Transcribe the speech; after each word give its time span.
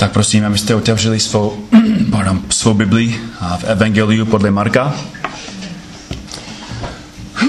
Tak 0.00 0.12
prosím, 0.12 0.46
abyste 0.46 0.74
otevřeli 0.74 1.20
svou, 1.20 1.68
pardon, 2.10 2.42
svou 2.50 2.74
Bibli 2.74 3.20
v 3.58 3.64
Evangeliu 3.64 4.26
podle 4.26 4.50
Marka. 4.50 4.94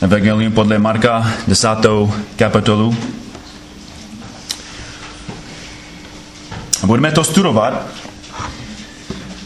Evangelium 0.00 0.52
podle 0.52 0.78
Marka, 0.78 1.32
desátou 1.48 2.14
kapitolu. 2.36 2.96
Budeme 6.84 7.12
to 7.12 7.24
studovat, 7.24 7.86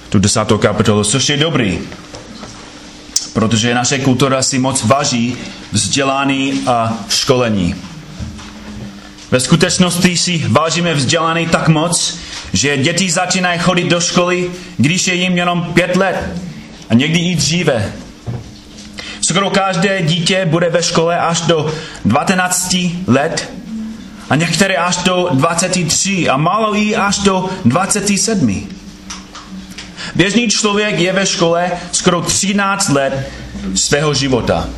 tu 0.09 0.19
desátou 0.19 0.59
kapitolu, 0.59 1.05
což 1.05 1.29
je 1.29 1.37
dobrý, 1.37 1.79
protože 3.32 3.75
naše 3.75 3.98
kultura 3.98 4.43
si 4.43 4.59
moc 4.59 4.84
váží 4.84 5.37
vzdělání 5.73 6.62
a 6.66 6.98
školení. 7.09 7.91
Ve 9.32 9.40
skutečnosti 9.40 10.16
si 10.16 10.45
vážíme 10.48 10.95
vzdělání 10.95 11.46
tak 11.46 11.68
moc, 11.68 12.18
že 12.52 12.77
děti 12.77 13.10
začínají 13.10 13.59
chodit 13.59 13.88
do 13.88 14.00
školy, 14.00 14.50
když 14.77 15.06
je 15.06 15.14
jim 15.14 15.36
jenom 15.36 15.73
pět 15.74 15.96
let 15.96 16.16
a 16.90 16.95
někdy 16.95 17.18
i 17.18 17.37
dříve. 17.37 17.92
Skoro 19.20 19.50
každé 19.50 20.02
dítě 20.02 20.46
bude 20.46 20.68
ve 20.70 20.82
škole 20.82 21.18
až 21.18 21.40
do 21.40 21.74
19 22.04 22.76
let 23.06 23.52
a 24.30 24.37
některé 24.37 24.76
až 24.76 24.96
do 24.96 25.28
23 25.32 26.28
a 26.28 26.37
málo 26.37 26.76
i 26.76 26.96
až 26.96 27.18
do 27.18 27.48
27. 27.64 28.68
Běžný 30.14 30.48
člověk 30.48 30.98
je 30.98 31.12
ve 31.12 31.26
škole 31.26 31.70
skoro 31.92 32.20
13 32.20 32.88
let 32.88 33.30
svého 33.74 34.14
života. 34.14 34.68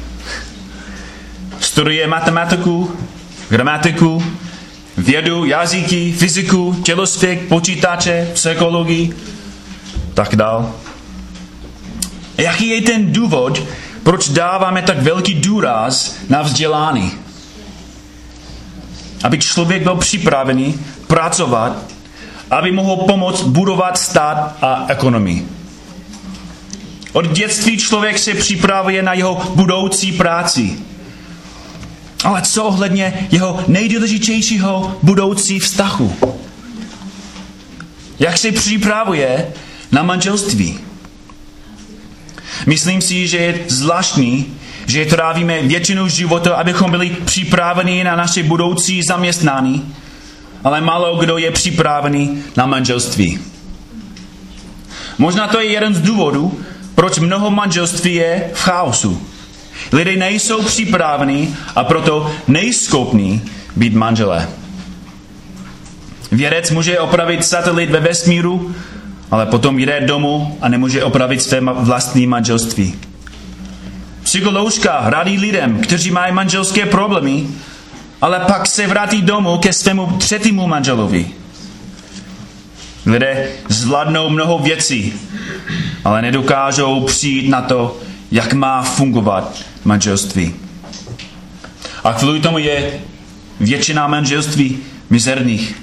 Studuje 1.60 2.06
matematiku, 2.06 2.96
gramatiku, 3.48 4.22
vědu, 5.04 5.44
jazyky, 5.44 6.12
fyziku, 6.12 6.76
tělosvěk, 6.84 7.48
počítače, 7.48 8.30
psychologii, 8.34 9.16
tak 10.14 10.36
dál. 10.36 10.72
Jaký 12.38 12.68
je 12.68 12.82
ten 12.82 13.12
důvod, 13.12 13.62
proč 14.02 14.28
dáváme 14.28 14.82
tak 14.82 15.02
velký 15.02 15.34
důraz 15.34 16.16
na 16.28 16.42
vzdělání? 16.42 17.12
Aby 19.24 19.38
člověk 19.38 19.82
byl 19.82 19.94
připravený 19.96 20.74
pracovat, 21.06 21.76
aby 22.50 22.72
mohl 22.72 22.96
pomoct 22.96 23.42
budovat 23.42 23.98
stát 23.98 24.56
a 24.62 24.84
ekonomii. 24.88 25.48
Od 27.12 27.26
dětství 27.26 27.78
člověk 27.78 28.18
se 28.18 28.34
připravuje 28.34 29.02
na 29.02 29.12
jeho 29.12 29.42
budoucí 29.54 30.12
práci. 30.12 30.78
Ale 32.24 32.42
co 32.42 32.64
ohledně 32.64 33.28
jeho 33.30 33.64
nejdůležitějšího 33.68 34.98
budoucí 35.02 35.58
vztahu? 35.58 36.16
Jak 38.18 38.38
se 38.38 38.52
připravuje 38.52 39.46
na 39.92 40.02
manželství? 40.02 40.78
Myslím 42.66 43.00
si, 43.00 43.28
že 43.28 43.36
je 43.36 43.60
zvláštní, 43.68 44.46
že 44.86 45.06
trávíme 45.06 45.62
většinu 45.62 46.08
života, 46.08 46.54
abychom 46.54 46.90
byli 46.90 47.10
připraveni 47.10 48.04
na 48.04 48.16
naše 48.16 48.42
budoucí 48.42 49.02
zaměstnání, 49.02 49.94
ale 50.64 50.80
málo 50.80 51.16
kdo 51.16 51.38
je 51.38 51.50
připravený 51.50 52.42
na 52.56 52.66
manželství. 52.66 53.38
Možná 55.18 55.48
to 55.48 55.60
je 55.60 55.66
jeden 55.66 55.94
z 55.94 56.00
důvodů, 56.00 56.60
proč 56.94 57.18
mnoho 57.18 57.50
manželství 57.50 58.14
je 58.14 58.50
v 58.54 58.62
chaosu. 58.62 59.26
Lidé 59.92 60.16
nejsou 60.16 60.62
připraveni 60.62 61.56
a 61.76 61.84
proto 61.84 62.34
nejschopní 62.48 63.42
být 63.76 63.94
manželé. 63.94 64.48
Vědec 66.32 66.70
může 66.70 67.00
opravit 67.00 67.44
satelit 67.44 67.90
ve 67.90 68.00
vesmíru, 68.00 68.74
ale 69.30 69.46
potom 69.46 69.78
jde 69.78 70.00
domů 70.00 70.58
a 70.60 70.68
nemůže 70.68 71.04
opravit 71.04 71.42
své 71.42 71.60
vlastní 71.60 72.26
manželství. 72.26 72.94
Psycholožka 74.22 75.02
radí 75.04 75.38
lidem, 75.38 75.80
kteří 75.80 76.10
mají 76.10 76.32
manželské 76.32 76.86
problémy, 76.86 77.46
ale 78.20 78.40
pak 78.40 78.66
se 78.66 78.86
vrátí 78.86 79.22
domů 79.22 79.58
ke 79.58 79.72
svému 79.72 80.06
třetímu 80.06 80.66
manželovi. 80.66 81.26
Lidé 83.06 83.48
zvládnou 83.68 84.30
mnoho 84.30 84.58
věcí, 84.58 85.12
ale 86.04 86.22
nedokážou 86.22 87.00
přijít 87.00 87.48
na 87.48 87.62
to, 87.62 88.00
jak 88.34 88.52
má 88.52 88.82
fungovat 88.82 89.62
manželství. 89.84 90.54
A 92.04 92.12
kvůli 92.12 92.40
tomu 92.40 92.58
je 92.58 93.00
většina 93.60 94.06
manželství 94.06 94.78
mizerných. 95.10 95.74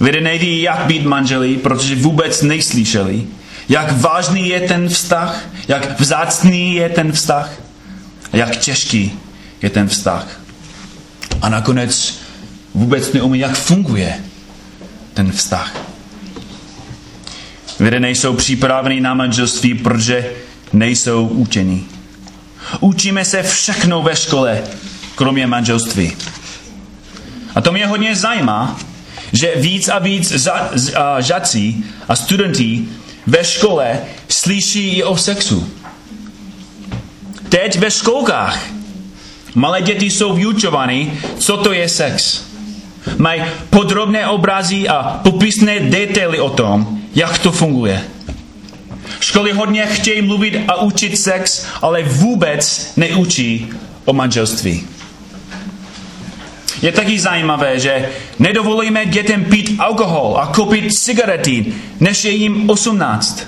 Lidé 0.00 0.20
neví, 0.20 0.62
jak 0.62 0.86
být 0.86 1.04
manželí, 1.04 1.56
protože 1.56 1.96
vůbec 1.96 2.42
nejslyšeli, 2.42 3.24
jak 3.68 4.00
vážný 4.00 4.48
je 4.48 4.60
ten 4.60 4.88
vztah, 4.88 5.44
jak 5.68 6.00
vzácný 6.00 6.74
je 6.74 6.88
ten 6.88 7.12
vztah 7.12 7.52
a 8.32 8.36
jak 8.36 8.56
těžký 8.56 9.12
je 9.62 9.70
ten 9.70 9.88
vztah. 9.88 10.40
A 11.42 11.48
nakonec 11.48 12.20
vůbec 12.74 13.12
neumí, 13.12 13.38
jak 13.38 13.54
funguje 13.54 14.14
ten 15.14 15.32
vztah. 15.32 15.76
Lidé 17.80 18.00
nejsou 18.00 18.34
připraveni 18.34 19.00
na 19.00 19.14
manželství, 19.14 19.74
protože 19.74 20.30
nejsou 20.72 21.26
učení. 21.26 21.88
Učíme 22.80 23.24
se 23.24 23.42
všechno 23.42 24.02
ve 24.02 24.16
škole, 24.16 24.62
kromě 25.14 25.46
manželství. 25.46 26.12
A 27.54 27.60
to 27.60 27.72
mě 27.72 27.86
hodně 27.86 28.16
zajímá, 28.16 28.80
že 29.32 29.52
víc 29.56 29.88
a 29.88 29.98
víc 29.98 30.46
a, 30.96 31.20
žací 31.20 31.84
a 32.08 32.16
studenti 32.16 32.84
ve 33.26 33.44
škole 33.44 33.98
slyší 34.28 34.88
i 34.88 35.02
o 35.02 35.16
sexu. 35.16 35.72
Teď 37.48 37.78
ve 37.78 37.90
školkách 37.90 38.66
malé 39.54 39.82
děti 39.82 40.10
jsou 40.10 40.34
vyučovány, 40.34 41.12
co 41.38 41.56
to 41.56 41.72
je 41.72 41.88
sex. 41.88 42.44
Mají 43.18 43.42
podrobné 43.70 44.26
obrazy 44.26 44.88
a 44.88 45.20
popisné 45.22 45.80
detaily 45.80 46.40
o 46.40 46.50
tom, 46.50 46.98
jak 47.14 47.38
to 47.38 47.52
funguje. 47.52 48.04
Školy 49.20 49.52
hodně 49.52 49.86
chtějí 49.86 50.22
mluvit 50.22 50.56
a 50.68 50.80
učit 50.80 51.18
sex, 51.18 51.66
ale 51.82 52.02
vůbec 52.02 52.92
neučí 52.96 53.68
o 54.04 54.12
manželství. 54.12 54.86
Je 56.82 56.92
taky 56.92 57.20
zajímavé, 57.20 57.80
že 57.80 58.08
nedovolíme 58.38 59.06
dětem 59.06 59.44
pít 59.44 59.76
alkohol 59.78 60.38
a 60.42 60.46
koupit 60.46 60.92
cigarety, 60.92 61.72
než 62.00 62.24
je 62.24 62.30
jim 62.30 62.70
18. 62.70 63.46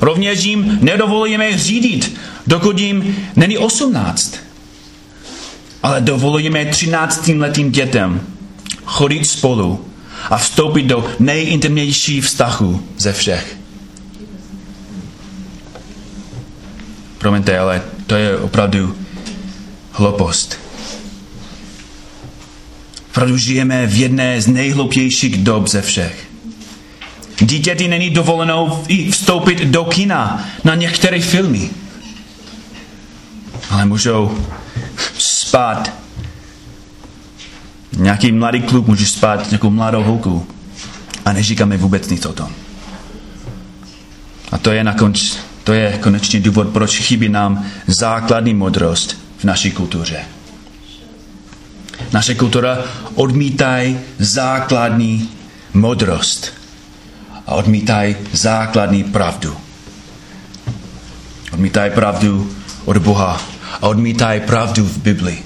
Rovněž 0.00 0.44
jim 0.44 0.78
nedovolíme 0.80 1.58
řídit, 1.58 2.16
dokud 2.46 2.78
jim 2.78 3.16
není 3.36 3.58
18. 3.58 4.36
Ale 5.82 6.00
dovolíme 6.00 6.64
13 6.64 7.28
letým 7.28 7.70
dětem 7.70 8.20
chodit 8.84 9.24
spolu 9.24 9.84
a 10.30 10.38
vstoupit 10.38 10.82
do 10.82 11.10
nejintimnějších 11.18 12.24
vztahů 12.24 12.82
ze 12.98 13.12
všech. 13.12 13.56
Promiňte, 17.24 17.58
ale 17.58 17.82
to 18.06 18.14
je 18.16 18.36
opravdu 18.36 18.96
hloupost. 19.92 20.58
Opravdu 23.10 23.36
žijeme 23.36 23.86
v 23.86 23.94
jedné 23.94 24.40
z 24.40 24.46
nejhloupějších 24.46 25.36
dob 25.36 25.68
ze 25.68 25.82
všech. 25.82 26.26
Dítěti 27.40 27.88
není 27.88 28.10
dovoleno 28.10 28.84
vstoupit 29.10 29.58
do 29.58 29.84
kina 29.84 30.44
na 30.64 30.74
některé 30.74 31.20
filmy. 31.20 31.70
Ale 33.70 33.84
můžou 33.84 34.38
spát. 35.18 35.92
Nějaký 37.96 38.32
mladý 38.32 38.62
kluk 38.62 38.86
může 38.86 39.06
spát 39.06 39.50
nějakou 39.50 39.70
mladou 39.70 40.02
holku. 40.02 40.46
A 41.24 41.32
neříkáme 41.32 41.76
vůbec 41.76 42.08
nic 42.08 42.26
o 42.26 42.32
tom. 42.32 42.52
A 44.52 44.58
to 44.58 44.70
je 44.70 44.84
nakonec 44.84 45.53
to 45.64 45.72
je 45.72 45.98
konečný 46.02 46.40
důvod, 46.40 46.68
proč 46.68 46.98
chybí 46.98 47.28
nám 47.28 47.66
základní 47.86 48.54
modrost 48.54 49.18
v 49.38 49.44
naší 49.44 49.70
kultuře. 49.70 50.16
Naše 52.12 52.34
kultura 52.34 52.78
odmítají 53.14 53.98
základní 54.18 55.30
modrost 55.74 56.52
a 57.46 57.54
odmítají 57.54 58.16
základní 58.32 59.04
pravdu. 59.04 59.56
Odmítají 61.52 61.90
pravdu 61.90 62.54
od 62.84 62.98
Boha 62.98 63.40
a 63.80 63.86
odmítají 63.86 64.40
pravdu 64.40 64.84
v 64.84 64.98
Bibli. 64.98 65.38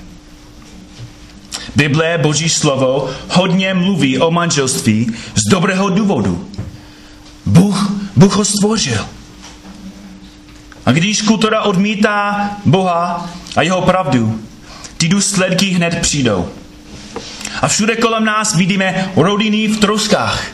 Bible, 1.76 2.18
Boží 2.18 2.48
slovo, 2.48 3.10
hodně 3.30 3.74
mluví 3.74 4.18
o 4.18 4.30
manželství 4.30 5.14
z 5.34 5.50
dobrého 5.50 5.88
důvodu. 5.88 6.48
Bůh, 7.46 7.92
Bůh 8.16 8.36
ho 8.36 8.44
stvořil. 8.44 9.17
A 10.88 10.92
když 10.92 11.22
kultura 11.22 11.62
odmítá 11.62 12.50
Boha 12.64 13.30
a 13.56 13.62
jeho 13.62 13.82
pravdu, 13.82 14.40
ty 14.96 15.08
důsledky 15.08 15.66
hned 15.66 15.98
přijdou. 16.00 16.48
A 17.62 17.68
všude 17.68 17.96
kolem 17.96 18.24
nás 18.24 18.54
vidíme 18.54 19.12
rodiny 19.16 19.68
v 19.68 19.80
troskách. 19.80 20.44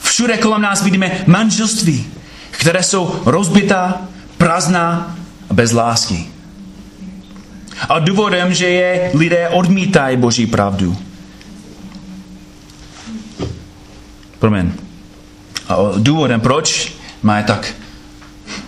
Všude 0.00 0.36
kolem 0.36 0.62
nás 0.62 0.82
vidíme 0.82 1.24
manželství, 1.26 2.06
které 2.50 2.82
jsou 2.82 3.22
rozbitá, 3.24 4.00
prázdná 4.38 5.16
a 5.50 5.54
bez 5.54 5.72
lásky. 5.72 6.26
A 7.88 7.98
důvodem, 7.98 8.54
že 8.54 8.68
je 8.68 9.10
lidé 9.14 9.48
odmítají 9.48 10.16
Boží 10.16 10.46
pravdu. 10.46 10.96
Promiň. 14.38 14.72
A 15.68 15.76
důvodem, 15.98 16.40
proč 16.40 16.92
má 17.22 17.42
tak 17.42 17.74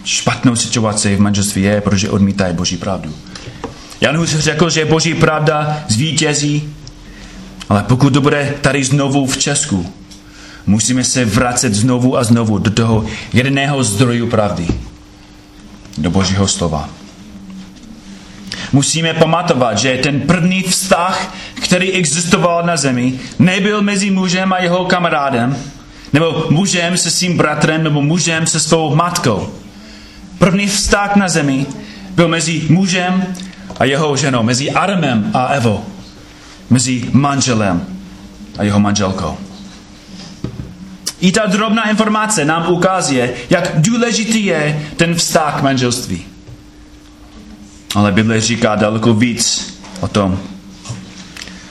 špatnou 0.04 0.56
situaci 0.56 1.16
v 1.16 1.20
manželství 1.20 1.62
je, 1.62 1.80
protože 1.80 2.10
odmítají 2.10 2.54
Boží 2.54 2.76
pravdu. 2.76 3.14
Jan 4.00 4.16
Hus 4.16 4.30
řekl, 4.30 4.70
že 4.70 4.84
Boží 4.84 5.14
pravda 5.14 5.84
zvítězí, 5.88 6.74
ale 7.68 7.82
pokud 7.82 8.12
to 8.12 8.20
bude 8.20 8.54
tady 8.60 8.84
znovu 8.84 9.26
v 9.26 9.38
Česku, 9.38 9.92
musíme 10.66 11.04
se 11.04 11.24
vracet 11.24 11.74
znovu 11.74 12.18
a 12.18 12.24
znovu 12.24 12.58
do 12.58 12.70
toho 12.70 13.06
jediného 13.32 13.84
zdroju 13.84 14.26
pravdy, 14.26 14.68
do 15.98 16.10
Božího 16.10 16.48
slova. 16.48 16.88
Musíme 18.72 19.14
pamatovat, 19.14 19.78
že 19.78 19.98
ten 20.02 20.20
první 20.20 20.62
vztah, 20.62 21.34
který 21.54 21.92
existoval 21.92 22.62
na 22.62 22.76
zemi, 22.76 23.18
nebyl 23.38 23.82
mezi 23.82 24.10
mužem 24.10 24.52
a 24.52 24.58
jeho 24.58 24.84
kamarádem, 24.84 25.56
nebo 26.12 26.46
mužem 26.50 26.96
se 26.96 27.10
svým 27.10 27.36
bratrem, 27.36 27.82
nebo 27.84 28.02
mužem 28.02 28.46
se 28.46 28.60
svou 28.60 28.94
matkou. 28.94 29.63
První 30.38 30.66
vztah 30.66 31.16
na 31.16 31.28
zemi 31.28 31.66
byl 32.14 32.28
mezi 32.28 32.62
mužem 32.68 33.26
a 33.78 33.84
jeho 33.84 34.16
ženou, 34.16 34.42
mezi 34.42 34.70
Adamem 34.70 35.30
a 35.34 35.46
Evou, 35.46 35.84
mezi 36.70 37.08
manželem 37.12 37.86
a 38.58 38.62
jeho 38.62 38.80
manželkou. 38.80 39.36
I 41.20 41.32
ta 41.32 41.46
drobná 41.46 41.90
informace 41.90 42.44
nám 42.44 42.72
ukazuje, 42.72 43.34
jak 43.50 43.80
důležitý 43.80 44.44
je 44.44 44.90
ten 44.96 45.14
vztah 45.14 45.62
manželství. 45.62 46.24
Ale 47.94 48.12
Bible 48.12 48.40
říká 48.40 48.74
daleko 48.74 49.14
víc 49.14 49.74
o 50.00 50.08
tom. 50.08 50.38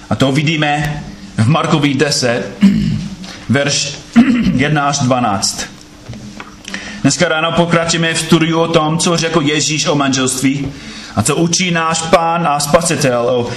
A 0.09 0.15
to 0.15 0.31
vidíme 0.31 1.03
v 1.37 1.47
Markovi 1.47 1.93
10, 1.93 2.43
verš 3.49 3.97
1 4.53 4.87
až 4.87 4.99
12. 4.99 5.72
Dneska 7.03 7.27
ráno 7.27 7.51
pokračujeme 7.51 8.13
v 8.13 8.19
studiu 8.19 8.59
o 8.59 8.67
tom, 8.67 8.97
co 8.97 9.17
řekl 9.17 9.41
Ježíš 9.41 9.85
o 9.85 9.95
manželství 9.95 10.67
a 11.15 11.23
co 11.23 11.35
učí 11.35 11.71
náš 11.71 12.01
pán 12.01 12.47
a 12.47 12.59
spasitel 12.59 13.21
o 13.21 13.49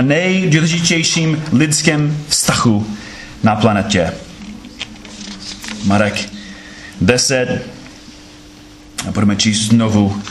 nejdůležitějším 0.00 1.44
lidském 1.52 2.24
vztahu 2.28 2.86
na 3.42 3.56
planetě. 3.56 4.12
Marek 5.84 6.30
10 7.00 7.62
a 9.08 9.10
budeme 9.10 9.36
číst 9.36 9.60
znovu 9.60 10.22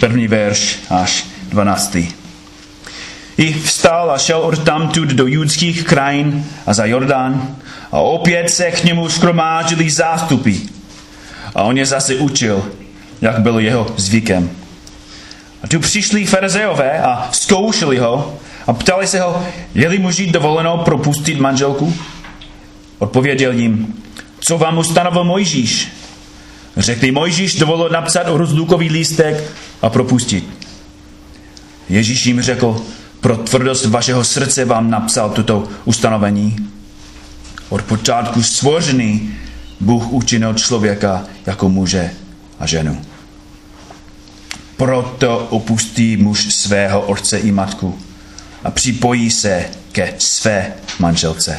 první 0.00 0.28
verš 0.28 0.78
až 0.90 1.26
12. 1.48 1.96
I 3.36 3.54
vstal 3.54 4.10
a 4.10 4.18
šel 4.18 4.38
od 4.38 4.58
tamtud 4.58 5.08
do 5.08 5.26
judských 5.26 5.84
krajin 5.84 6.44
a 6.66 6.74
za 6.74 6.84
Jordán 6.84 7.56
a 7.92 7.98
opět 7.98 8.50
se 8.50 8.70
k 8.70 8.84
němu 8.84 9.08
skromážili 9.08 9.90
zástupy. 9.90 10.77
A 11.54 11.62
on 11.62 11.78
je 11.78 11.86
zase 11.86 12.16
učil, 12.16 12.64
jak 13.20 13.38
bylo 13.38 13.58
jeho 13.58 13.86
zvykem. 13.96 14.50
A 15.62 15.68
tu 15.68 15.80
přišli 15.80 16.26
farizeové 16.26 17.02
a 17.02 17.28
zkoušeli 17.32 17.98
ho 17.98 18.38
a 18.66 18.72
ptali 18.72 19.06
se 19.06 19.20
ho, 19.20 19.42
je-li 19.74 19.98
muži 19.98 20.26
dovoleno 20.26 20.78
propustit 20.78 21.40
manželku? 21.40 21.94
Odpověděl 22.98 23.52
jim, 23.52 23.94
co 24.40 24.58
vám 24.58 24.78
ustanovil 24.78 25.24
Mojžíš? 25.24 25.88
Řekli, 26.76 27.10
Mojžíš 27.10 27.54
dovolil 27.54 27.88
napsat 27.88 28.22
rozlukový 28.26 28.90
lístek 28.90 29.44
a 29.82 29.88
propustit. 29.90 30.44
Ježíš 31.88 32.26
jim 32.26 32.42
řekl, 32.42 32.82
pro 33.20 33.36
tvrdost 33.36 33.86
vašeho 33.86 34.24
srdce 34.24 34.64
vám 34.64 34.90
napsal 34.90 35.30
tuto 35.30 35.68
ustanovení. 35.84 36.56
Od 37.68 37.82
počátku 37.82 38.42
stvořený 38.42 39.34
Bůh 39.80 40.12
učinil 40.12 40.54
člověka 40.54 41.24
jako 41.46 41.68
muže 41.68 42.10
a 42.58 42.66
ženu. 42.66 43.00
Proto 44.76 45.38
opustí 45.38 46.16
muž 46.16 46.54
svého 46.54 47.00
otce 47.00 47.38
i 47.38 47.52
matku 47.52 47.98
a 48.64 48.70
připojí 48.70 49.30
se 49.30 49.64
ke 49.92 50.14
své 50.18 50.72
manželce. 50.98 51.58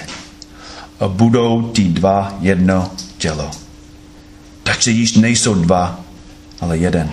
A 0.99 1.07
budou 1.07 1.61
ty 1.69 1.83
dva 1.83 2.37
jedno 2.39 2.91
tělo. 3.17 3.51
Takže 4.63 4.91
již 4.91 5.13
nejsou 5.13 5.53
dva, 5.53 5.99
ale 6.61 6.77
jeden. 6.77 7.11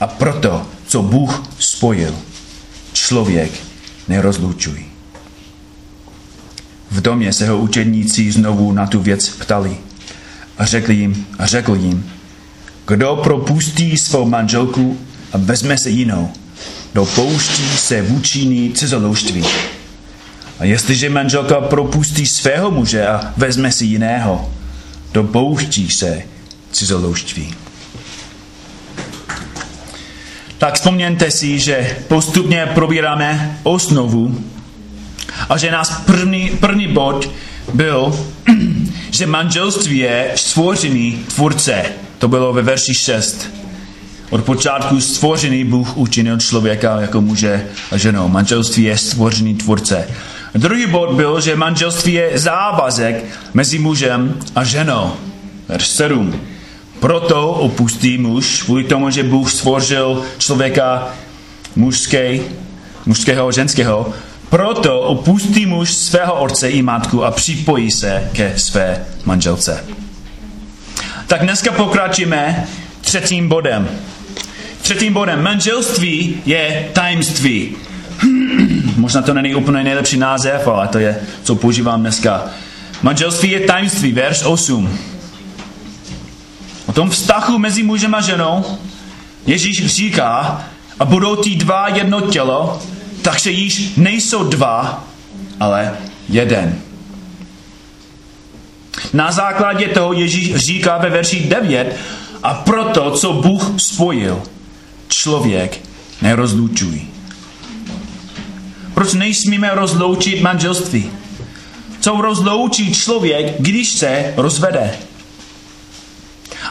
A 0.00 0.06
proto, 0.06 0.66
co 0.86 1.02
Bůh 1.02 1.42
spojil, 1.58 2.14
člověk 2.92 3.52
nerozlučují. 4.08 4.84
V 6.90 7.00
domě 7.00 7.32
se 7.32 7.48
ho 7.48 7.58
učedníci 7.58 8.32
znovu 8.32 8.72
na 8.72 8.86
tu 8.86 9.00
věc 9.00 9.28
ptali 9.28 9.76
a 10.58 10.66
řekl 10.66 10.92
jim, 10.92 11.26
a 11.38 11.46
řekl 11.46 11.74
jim, 11.74 12.10
kdo 12.86 13.16
propustí 13.16 13.96
svou 13.96 14.28
manželku 14.28 14.98
a 15.32 15.38
vezme 15.38 15.78
se 15.78 15.90
jinou, 15.90 16.32
dopouští 16.94 17.68
se 17.76 18.02
vůčiny 18.02 18.70
cizolouštví. 18.74 19.44
A 20.58 20.64
jestliže 20.64 21.10
manželka 21.10 21.60
propustí 21.60 22.26
svého 22.26 22.70
muže 22.70 23.06
a 23.06 23.32
vezme 23.36 23.72
si 23.72 23.84
jiného, 23.84 24.52
dopouští 25.12 25.90
se 25.90 26.22
cizolouštví. 26.72 27.54
Tak 30.58 30.74
vzpomněte 30.74 31.30
si, 31.30 31.58
že 31.58 31.96
postupně 32.08 32.66
probíráme 32.74 33.58
osnovu 33.62 34.44
a 35.48 35.56
že 35.56 35.70
nás 35.70 36.02
první, 36.06 36.50
první 36.60 36.88
bod 36.88 37.30
byl, 37.74 38.26
že 39.12 39.26
manželství 39.26 39.98
je 39.98 40.32
stvořený 40.34 41.24
tvůrce. 41.34 41.84
To 42.18 42.28
bylo 42.28 42.52
ve 42.52 42.62
verši 42.62 42.94
6. 42.94 43.50
Od 44.30 44.44
počátku 44.44 45.00
stvořený 45.00 45.64
Bůh 45.64 45.96
učinil 45.96 46.38
člověka 46.38 47.00
jako 47.00 47.20
muže 47.20 47.66
a 47.90 47.96
ženou. 47.96 48.28
Manželství 48.28 48.82
je 48.82 48.98
stvořený 48.98 49.54
tvůrce. 49.54 50.08
Druhý 50.54 50.86
bod 50.86 51.14
byl, 51.14 51.40
že 51.40 51.56
manželství 51.56 52.12
je 52.12 52.38
závazek 52.38 53.24
mezi 53.54 53.78
mužem 53.78 54.38
a 54.54 54.64
ženou. 54.64 55.12
Verš 55.68 55.86
7. 55.86 56.40
Proto 57.00 57.50
opustí 57.50 58.18
muž, 58.18 58.62
kvůli 58.62 58.84
tomu, 58.84 59.10
že 59.10 59.22
Bůh 59.22 59.52
stvořil 59.52 60.22
člověka 60.38 61.08
mužské, 61.76 62.38
mužského 63.06 63.48
a 63.48 63.52
ženského, 63.52 64.12
proto 64.52 65.00
opustí 65.00 65.66
muž 65.66 65.94
svého 65.94 66.34
otce 66.34 66.70
i 66.70 66.82
matku 66.82 67.24
a 67.24 67.30
připojí 67.30 67.90
se 67.90 68.30
ke 68.32 68.58
své 68.58 69.06
manželce. 69.24 69.84
Tak 71.26 71.42
dneska 71.42 71.72
pokračujeme 71.72 72.66
třetím 73.00 73.48
bodem. 73.48 73.88
Třetím 74.82 75.12
bodem. 75.12 75.42
Manželství 75.42 76.42
je 76.46 76.88
tajemství. 76.92 77.76
Možná 78.96 79.22
to 79.22 79.34
není 79.34 79.54
úplně 79.54 79.84
nejlepší 79.84 80.16
název, 80.16 80.68
ale 80.68 80.88
to 80.88 80.98
je, 80.98 81.20
co 81.42 81.54
používám 81.54 82.00
dneska. 82.00 82.44
Manželství 83.02 83.50
je 83.50 83.60
tajemství, 83.60 84.12
verš 84.12 84.42
8. 84.44 84.98
O 86.86 86.92
tom 86.92 87.10
vztahu 87.10 87.58
mezi 87.58 87.82
mužem 87.82 88.14
a 88.14 88.20
ženou 88.20 88.64
Ježíš 89.46 89.86
říká, 89.86 90.64
a 90.98 91.04
budou 91.04 91.36
ty 91.36 91.50
dva 91.50 91.88
jedno 91.88 92.20
tělo, 92.20 92.82
takže 93.22 93.50
již 93.50 93.96
nejsou 93.96 94.44
dva, 94.44 95.04
ale 95.60 95.96
jeden. 96.28 96.80
Na 99.12 99.32
základě 99.32 99.88
toho 99.88 100.12
Ježíš 100.12 100.56
říká 100.56 100.98
ve 100.98 101.10
verši 101.10 101.40
9, 101.40 101.96
a 102.42 102.54
proto, 102.54 103.10
co 103.10 103.32
Bůh 103.32 103.72
spojil, 103.76 104.42
člověk 105.08 105.80
nerozlučují. 106.22 107.08
Proč 108.94 109.12
nejsmíme 109.12 109.70
rozloučit 109.74 110.40
manželství? 110.40 111.10
Co 112.00 112.20
rozloučí 112.20 112.94
člověk, 112.94 113.54
když 113.58 113.88
se 113.88 114.34
rozvede? 114.36 114.94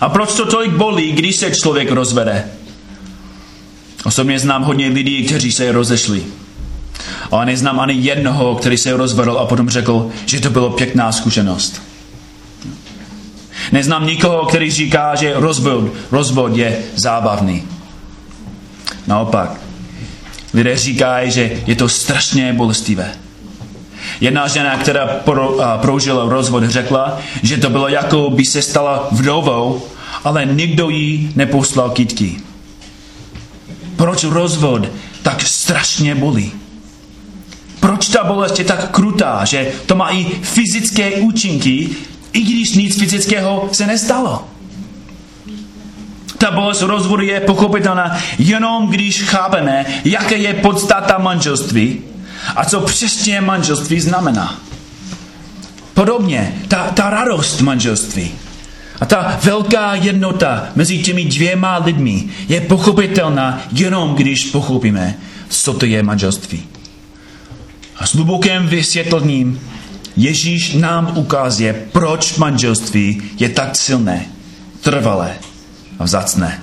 A 0.01 0.09
proč 0.09 0.33
to 0.33 0.45
tolik 0.45 0.71
bolí, 0.71 1.11
když 1.11 1.35
se 1.35 1.51
člověk 1.55 1.91
rozvede? 1.91 2.51
Osobně 4.05 4.39
znám 4.39 4.63
hodně 4.63 4.87
lidí, 4.87 5.23
kteří 5.23 5.51
se 5.51 5.71
rozešli. 5.71 6.23
Ale 7.31 7.45
neznám 7.45 7.79
ani 7.79 7.93
jednoho, 7.93 8.55
který 8.55 8.77
se 8.77 8.97
rozvedl 8.97 9.37
a 9.39 9.45
potom 9.45 9.69
řekl, 9.69 10.09
že 10.25 10.39
to 10.39 10.49
bylo 10.49 10.69
pěkná 10.69 11.11
zkušenost. 11.11 11.81
Neznám 13.71 14.05
nikoho, 14.05 14.45
který 14.45 14.71
říká, 14.71 15.15
že 15.15 15.33
rozvod, 15.35 15.83
rozvod 16.11 16.57
je 16.57 16.79
zábavný. 16.95 17.63
Naopak, 19.07 19.61
lidé 20.53 20.77
říkají, 20.77 21.31
že 21.31 21.51
je 21.65 21.75
to 21.75 21.89
strašně 21.89 22.53
bolestivé. 22.53 23.11
Jedna 24.21 24.47
žena, 24.47 24.77
která 24.77 25.07
pro, 25.07 25.51
uh, 25.51 25.63
prožila 25.81 26.29
rozvod, 26.29 26.63
řekla, 26.63 27.19
že 27.43 27.57
to 27.57 27.69
bylo 27.69 27.87
jako 27.87 28.29
by 28.29 28.45
se 28.45 28.61
stala 28.61 29.07
vdovou, 29.11 29.83
ale 30.23 30.45
nikdo 30.45 30.89
jí 30.89 31.31
neposlal 31.35 31.89
kytky. 31.89 32.41
Proč 34.01 34.23
rozvod 34.23 34.89
tak 35.23 35.41
strašně 35.41 36.15
bolí? 36.15 36.51
Proč 37.79 38.07
ta 38.07 38.23
bolest 38.23 38.59
je 38.59 38.65
tak 38.65 38.91
krutá, 38.91 39.45
že 39.45 39.71
to 39.85 39.95
má 39.95 40.09
i 40.09 40.23
fyzické 40.41 41.11
účinky, 41.11 41.89
i 42.33 42.41
když 42.41 42.73
nic 42.73 42.99
fyzického 42.99 43.69
se 43.71 43.87
nestalo? 43.87 44.47
Ta 46.37 46.51
bolest 46.51 46.81
rozvodu 46.81 47.23
je 47.23 47.39
pochopitelná 47.39 48.17
jenom 48.37 48.87
když 48.87 49.23
chápeme, 49.23 49.85
jaké 50.05 50.37
je 50.37 50.53
podstata 50.53 51.17
manželství 51.17 52.01
a 52.55 52.65
co 52.65 52.81
přesně 52.81 53.41
manželství 53.41 53.99
znamená. 53.99 54.55
Podobně, 55.93 56.55
ta, 56.67 56.89
ta 56.89 57.09
radost 57.09 57.61
manželství 57.61 58.31
a 59.01 59.05
ta 59.05 59.39
velká 59.43 59.95
jednota 59.95 60.67
mezi 60.75 60.97
těmi 60.97 61.25
dvěma 61.25 61.77
lidmi 61.77 62.25
je 62.47 62.61
pochopitelná 62.61 63.61
jenom 63.71 64.15
když 64.15 64.45
pochopíme, 64.45 65.17
co 65.49 65.73
to 65.73 65.85
je 65.85 66.03
manželství. 66.03 66.63
A 67.97 68.07
s 68.07 68.15
hlubokým 68.15 68.67
vysvětlením 68.67 69.59
Ježíš 70.15 70.73
nám 70.73 71.17
ukazuje, 71.17 71.73
proč 71.91 72.37
manželství 72.37 73.21
je 73.39 73.49
tak 73.49 73.75
silné, 73.75 74.25
trvalé 74.81 75.35
a 75.99 76.03
vzácné. 76.03 76.59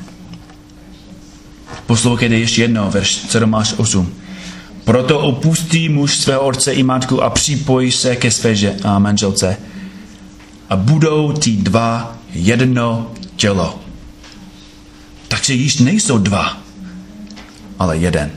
Poslouchejte 1.86 2.34
ještě 2.34 2.62
jedno, 2.62 2.90
verš 2.90 3.14
7 3.14 3.54
až 3.54 3.74
8. 3.76 4.12
Proto 4.84 5.20
opustí 5.20 5.88
muž 5.88 6.16
svého 6.16 6.40
otce 6.40 6.72
i 6.72 6.82
matku 6.82 7.22
a 7.22 7.30
připojí 7.30 7.92
se 7.92 8.16
ke 8.16 8.30
své 8.30 8.54
manželce. 8.98 9.56
A 10.70 10.76
budou 10.76 11.32
ty 11.32 11.50
dva 11.50 12.17
jedno 12.32 13.12
tělo. 13.36 13.80
Takže 15.28 15.54
již 15.54 15.76
nejsou 15.78 16.18
dva, 16.18 16.58
ale 17.78 17.96
jeden. 17.96 18.30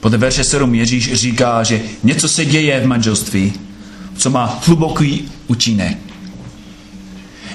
Podle 0.00 0.18
verše 0.18 0.44
7 0.44 0.74
Ježíš 0.74 1.12
říká, 1.14 1.62
že 1.62 1.80
něco 2.02 2.28
se 2.28 2.44
děje 2.44 2.80
v 2.80 2.86
manželství, 2.86 3.52
co 4.16 4.30
má 4.30 4.58
hluboký 4.66 5.30
účinek. 5.46 5.98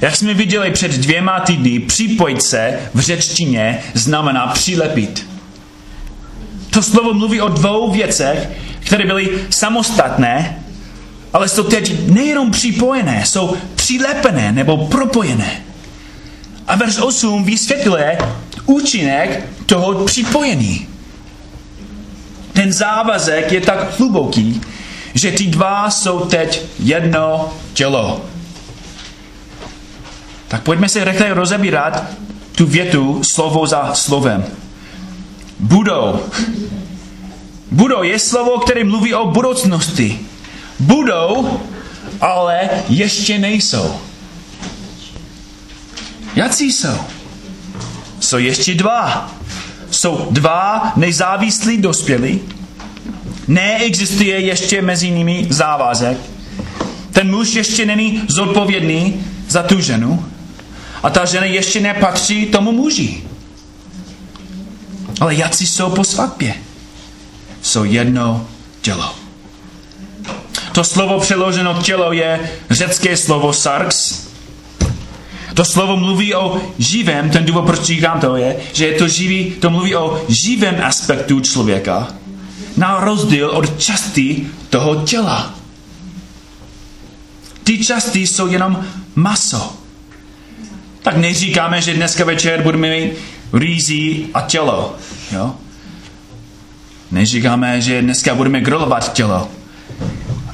Jak 0.02 0.16
jsme 0.16 0.34
viděli 0.34 0.72
před 0.72 0.92
dvěma 0.92 1.40
týdny, 1.40 1.80
připojit 1.80 2.44
se 2.44 2.80
v 2.94 3.00
řečtině 3.00 3.80
znamená 3.94 4.48
přilepit. 4.48 5.28
To 6.70 6.84
slovo 6.84 7.14
mluví 7.14 7.42
o 7.42 7.50
dvou 7.50 7.92
věcech, 7.92 8.50
které 8.80 9.06
byly 9.06 9.30
samostatné, 9.50 10.64
ale 11.34 11.50
jsou 11.50 11.64
teď 11.64 12.08
nejenom 12.08 12.52
připojené, 12.52 13.26
jsou 13.26 13.56
přilepené 13.84 14.52
nebo 14.52 14.88
propojené. 14.88 15.62
A 16.68 16.76
verš 16.76 16.98
8 16.98 17.44
vysvětluje 17.44 18.18
účinek 18.66 19.44
toho 19.66 20.06
připojení. 20.06 20.88
Ten 22.54 22.74
závazek 22.74 23.52
je 23.52 23.62
tak 23.62 24.00
hluboký, 24.00 24.62
že 25.14 25.32
ty 25.32 25.48
dva 25.48 25.92
jsou 25.92 26.20
teď 26.20 26.62
jedno 26.80 27.54
tělo. 27.74 28.26
Tak 30.48 30.64
pojďme 30.64 30.90
se 30.90 31.04
rychle 31.04 31.34
rozebírat 31.34 32.04
tu 32.56 32.66
větu 32.66 33.22
slovo 33.34 33.68
za 33.68 33.94
slovem. 33.94 34.46
Budou. 35.60 36.20
Budou 37.72 38.04
je 38.04 38.20
slovo, 38.20 38.60
které 38.60 38.84
mluví 38.84 39.14
o 39.14 39.28
budoucnosti. 39.28 40.20
Budou, 40.80 41.60
ale 42.24 42.70
ještě 42.90 43.40
nejsou. 43.40 44.00
Jaký 46.36 46.72
jsou? 46.72 46.98
Jsou 48.20 48.38
ještě 48.38 48.76
dva. 48.76 49.32
Jsou 49.92 50.28
dva 50.32 50.94
nezávislí 50.96 51.78
dospělí. 51.78 52.42
Neexistuje 53.48 54.40
ještě 54.40 54.82
mezi 54.82 55.12
nimi 55.12 55.48
závazek. 55.50 56.18
Ten 57.12 57.32
muž 57.32 57.54
ještě 57.54 57.86
není 57.86 58.22
zodpovědný 58.28 59.26
za 59.50 59.64
tu 59.64 59.82
ženu. 59.82 60.26
A 61.04 61.10
ta 61.10 61.26
žena 61.26 61.46
ještě 61.46 61.80
nepatří 61.80 62.46
tomu 62.46 62.72
muži. 62.72 63.24
Ale 65.22 65.36
jací 65.36 65.68
jsou 65.68 65.90
po 65.90 66.04
svatbě? 66.04 66.54
Jsou 67.62 67.84
jedno 67.84 68.48
tělo. 68.82 69.23
To 70.74 70.84
slovo 70.84 71.20
přeloženo 71.20 71.82
tělo 71.84 72.14
je 72.14 72.52
řecké 72.70 73.18
slovo 73.18 73.54
sarx. 73.54 74.24
To 75.54 75.66
slovo 75.66 75.98
mluví 75.98 76.36
o 76.36 76.62
živém, 76.80 77.30
ten 77.30 77.46
důvod, 77.46 77.66
proč 77.66 77.82
říkám 77.82 78.20
to 78.20 78.36
je, 78.36 78.56
že 78.74 78.88
je 78.88 78.94
to 78.94 79.08
živý, 79.08 79.52
to 79.52 79.70
mluví 79.70 79.96
o 79.96 80.26
živém 80.28 80.76
aspektu 80.84 81.40
člověka, 81.40 82.08
na 82.78 83.00
rozdíl 83.00 83.50
od 83.50 83.80
části 83.80 84.48
toho 84.70 84.96
těla. 84.96 85.54
Ty 87.64 87.86
části 87.86 88.28
jsou 88.28 88.48
jenom 88.48 88.86
maso. 89.16 89.74
Tak 91.02 91.18
neříkáme, 91.18 91.82
že 91.82 91.94
dneska 91.94 92.26
večer 92.26 92.62
budeme 92.62 92.90
mít 92.90 93.12
rýzí 93.54 94.28
a 94.34 94.42
tělo. 94.42 94.96
Jo? 95.32 95.56
Neříkáme, 97.12 97.82
že 97.82 98.02
dneska 98.02 98.36
budeme 98.36 98.62
grilovat 98.62 99.14
tělo. 99.14 99.50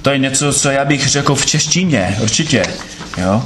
To 0.02 0.10
je 0.10 0.18
něco, 0.18 0.54
co 0.54 0.70
já 0.70 0.86
bych 0.86 1.08
řekl 1.08 1.36
v 1.36 1.46
češtině, 1.46 2.18
určitě. 2.24 2.64
Jo? 3.18 3.44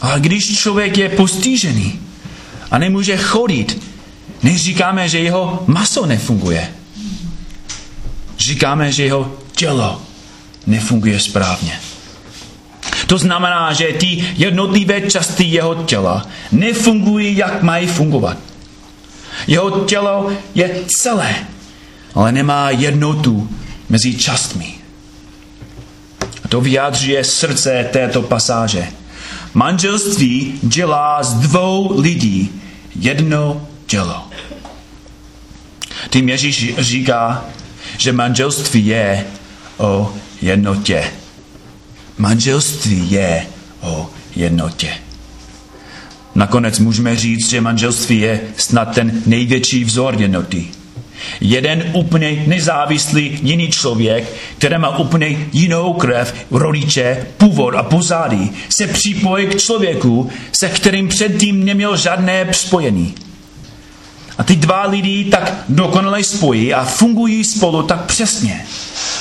Ale 0.00 0.20
když 0.20 0.58
člověk 0.58 0.98
je 0.98 1.08
postižený 1.08 2.00
a 2.70 2.78
nemůže 2.78 3.16
chodit, 3.16 3.82
neříkáme, 4.42 5.08
že 5.08 5.18
jeho 5.18 5.64
maso 5.66 6.06
nefunguje. 6.06 6.68
Říkáme, 8.38 8.92
že 8.92 9.04
jeho 9.04 9.36
tělo 9.52 10.02
nefunguje 10.66 11.20
správně. 11.20 11.80
To 13.06 13.18
znamená, 13.18 13.72
že 13.72 13.86
ty 13.86 14.24
jednotlivé 14.36 15.00
části 15.00 15.44
jeho 15.44 15.74
těla 15.74 16.26
nefungují, 16.52 17.36
jak 17.36 17.62
mají 17.62 17.86
fungovat. 17.86 18.36
Jeho 19.46 19.70
tělo 19.70 20.32
je 20.54 20.70
celé, 20.86 21.34
ale 22.14 22.32
nemá 22.32 22.70
jednotu 22.70 23.50
mezi 23.88 24.14
částmi. 24.14 24.79
To 26.50 26.60
vyjádřuje 26.60 27.24
srdce 27.24 27.88
této 27.92 28.22
pasáže. 28.22 28.86
Manželství 29.54 30.58
dělá 30.62 31.22
z 31.22 31.34
dvou 31.34 32.00
lidí 32.00 32.60
jedno 32.96 33.66
tělo. 33.86 34.28
Tím 36.10 36.28
Ježíš 36.28 36.74
říká, 36.78 37.44
že 37.98 38.12
manželství 38.12 38.86
je 38.86 39.24
o 39.78 40.12
jednotě. 40.42 41.04
Manželství 42.18 43.10
je 43.10 43.46
o 43.80 44.10
jednotě. 44.36 44.94
Nakonec 46.34 46.78
můžeme 46.78 47.16
říct, 47.16 47.48
že 47.48 47.60
manželství 47.60 48.20
je 48.20 48.40
snad 48.56 48.94
ten 48.94 49.22
největší 49.26 49.84
vzor 49.84 50.14
jednoty. 50.18 50.68
Jeden 51.40 51.90
úplně 51.92 52.44
nezávislý 52.46 53.38
jiný 53.42 53.70
člověk, 53.70 54.32
který 54.58 54.78
má 54.78 54.98
úplně 54.98 55.46
jinou 55.52 55.92
krev, 55.92 56.34
rodiče, 56.50 57.26
původ 57.36 57.74
a 57.74 57.82
pozádí, 57.82 58.52
se 58.68 58.86
připojí 58.86 59.46
k 59.46 59.58
člověku, 59.58 60.30
se 60.52 60.68
kterým 60.68 61.08
předtím 61.08 61.64
neměl 61.64 61.96
žádné 61.96 62.46
spojení. 62.52 63.14
A 64.38 64.42
ty 64.42 64.56
dva 64.56 64.86
lidi 64.86 65.24
tak 65.24 65.64
dokonale 65.68 66.24
spojí 66.24 66.74
a 66.74 66.84
fungují 66.84 67.44
spolu 67.44 67.82
tak 67.82 68.04
přesně. 68.04 68.66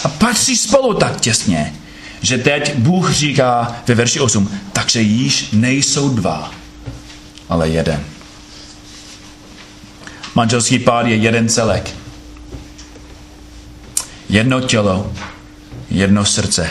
A 0.03 0.07
patří 0.07 0.57
spolu 0.57 0.93
tak 0.93 1.21
těsně, 1.21 1.73
že 2.21 2.37
teď 2.37 2.75
Bůh 2.75 3.11
říká 3.11 3.75
ve 3.87 3.95
verši 3.95 4.19
8, 4.19 4.49
takže 4.73 5.01
již 5.01 5.47
nejsou 5.51 6.09
dva, 6.09 6.51
ale 7.49 7.69
jeden. 7.69 8.03
Manželský 10.39 10.79
pár 10.79 11.07
je 11.07 11.15
jeden 11.15 11.49
celek. 11.49 11.95
Jedno 14.29 14.61
tělo, 14.61 15.11
jedno 15.89 16.25
srdce. 16.25 16.69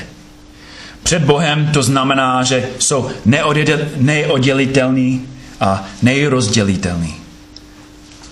Před 1.03 1.23
Bohem 1.23 1.73
to 1.73 1.83
znamená, 1.83 2.43
že 2.43 2.69
jsou 2.79 3.11
neoddělitelný 3.97 5.29
a 5.61 5.85
nejrozdělitelný. 6.03 7.15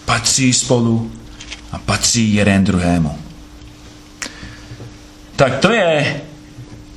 Patří 0.04 0.52
spolu 0.52 1.12
a 1.72 1.78
patří 1.78 2.34
jeden 2.34 2.64
druhému. 2.64 3.18
Tak 5.36 5.58
to 5.58 5.72
je 5.72 6.20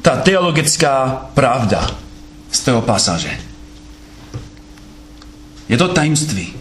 ta 0.02 0.16
teologická 0.16 1.26
pravda 1.34 1.92
z 2.52 2.60
toho 2.60 2.82
pasaže. 2.82 3.40
Je 5.70 5.78
to 5.78 5.88
tajemství. 5.88 6.59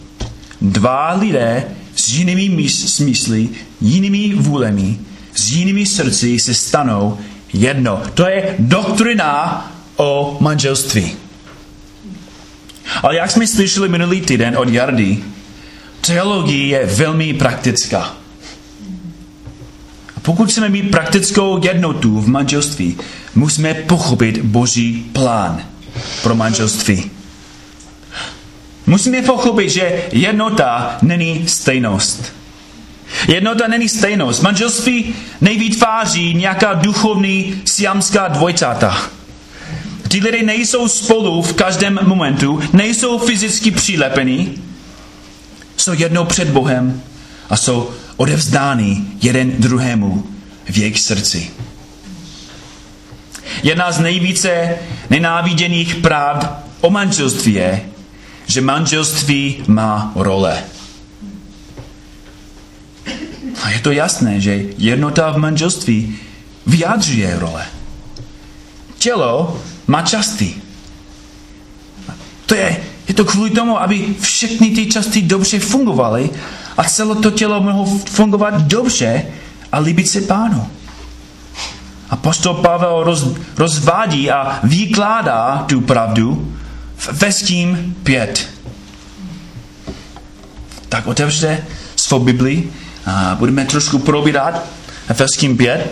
Dva 0.61 1.13
lidé 1.13 1.65
s 1.95 2.09
jinými 2.09 2.69
smysly, 2.69 3.49
jinými 3.81 4.33
vůlemi, 4.35 4.99
s 5.35 5.51
jinými 5.51 5.85
srdci 5.85 6.39
se 6.39 6.53
stanou 6.53 7.17
jedno. 7.53 8.01
To 8.13 8.27
je 8.27 8.55
doktrina 8.59 9.71
o 9.95 10.37
manželství. 10.39 11.11
Ale 13.03 13.15
jak 13.15 13.31
jsme 13.31 13.47
slyšeli 13.47 13.89
minulý 13.89 14.21
týden 14.21 14.57
od 14.57 14.69
Jardy, 14.69 15.23
teologie 16.01 16.67
je 16.67 16.85
velmi 16.85 17.33
praktická. 17.33 18.15
A 20.17 20.19
pokud 20.21 20.49
chceme 20.49 20.69
mít 20.69 20.91
praktickou 20.91 21.63
jednotu 21.63 22.21
v 22.21 22.27
manželství, 22.27 22.97
musíme 23.35 23.73
pochopit 23.73 24.41
Boží 24.41 25.09
plán 25.13 25.61
pro 26.23 26.35
manželství. 26.35 27.11
Musíme 28.89 29.21
pochopit, 29.21 29.69
že 29.69 30.03
jednota 30.11 30.97
není 31.01 31.47
stejnost. 31.47 32.33
Jednota 33.27 33.67
není 33.67 33.89
stejnost. 33.89 34.41
Manželství 34.41 35.15
nevytváří 35.41 36.33
nějaká 36.33 36.73
duchovní 36.73 37.61
siamská 37.65 38.27
dvojčata. 38.27 39.01
Ti 40.07 40.19
lidé 40.19 40.43
nejsou 40.43 40.87
spolu 40.87 41.41
v 41.41 41.53
každém 41.53 41.99
momentu, 42.03 42.61
nejsou 42.73 43.19
fyzicky 43.19 43.71
přilepení, 43.71 44.63
jsou 45.77 45.93
jednou 45.93 46.25
před 46.25 46.49
Bohem 46.49 47.01
a 47.49 47.57
jsou 47.57 47.89
odevzdáni 48.17 49.01
jeden 49.21 49.51
druhému 49.59 50.27
v 50.65 50.77
jejich 50.77 50.99
srdci. 50.99 51.51
Jedna 53.63 53.91
z 53.91 53.99
nejvíce 53.99 54.75
nenáviděných 55.09 55.95
pravd 55.95 56.49
o 56.81 56.89
manželství 56.89 57.53
je, 57.53 57.81
že 58.49 58.61
manželství 58.61 59.63
má 59.67 60.11
role. 60.15 60.63
A 63.63 63.69
je 63.69 63.79
to 63.79 63.91
jasné, 63.91 64.41
že 64.41 64.63
jednota 64.77 65.31
v 65.31 65.37
manželství 65.37 66.17
vyjadřuje 66.65 67.39
role. 67.39 67.65
Tělo 68.97 69.61
má 69.87 70.01
časty. 70.01 70.53
To 72.45 72.55
je, 72.55 72.77
je 73.07 73.13
to 73.13 73.25
kvůli 73.25 73.49
tomu, 73.49 73.81
aby 73.81 74.15
všechny 74.19 74.69
ty 74.69 74.85
části 74.85 75.21
dobře 75.21 75.59
fungovaly 75.59 76.29
a 76.77 76.83
celé 76.83 77.15
to 77.15 77.31
tělo 77.31 77.61
mohlo 77.61 77.85
fungovat 77.85 78.61
dobře 78.61 79.25
a 79.71 79.79
líbit 79.79 80.09
se 80.09 80.21
pánu. 80.21 80.67
A 82.09 82.15
postol 82.15 82.53
Pavel 82.53 83.03
roz, 83.03 83.27
rozvádí 83.57 84.31
a 84.31 84.59
vykládá 84.63 85.65
tu 85.69 85.81
pravdu 85.81 86.55
v 86.99 87.21
Veským 87.21 87.95
5. 88.03 88.49
Tak 90.89 91.07
otevřte 91.07 91.65
svou 91.95 92.19
Bibli 92.19 92.63
a 93.05 93.35
budeme 93.39 93.65
trošku 93.65 93.99
probírat 93.99 94.65
Efeským 95.07 95.57
5. 95.57 95.87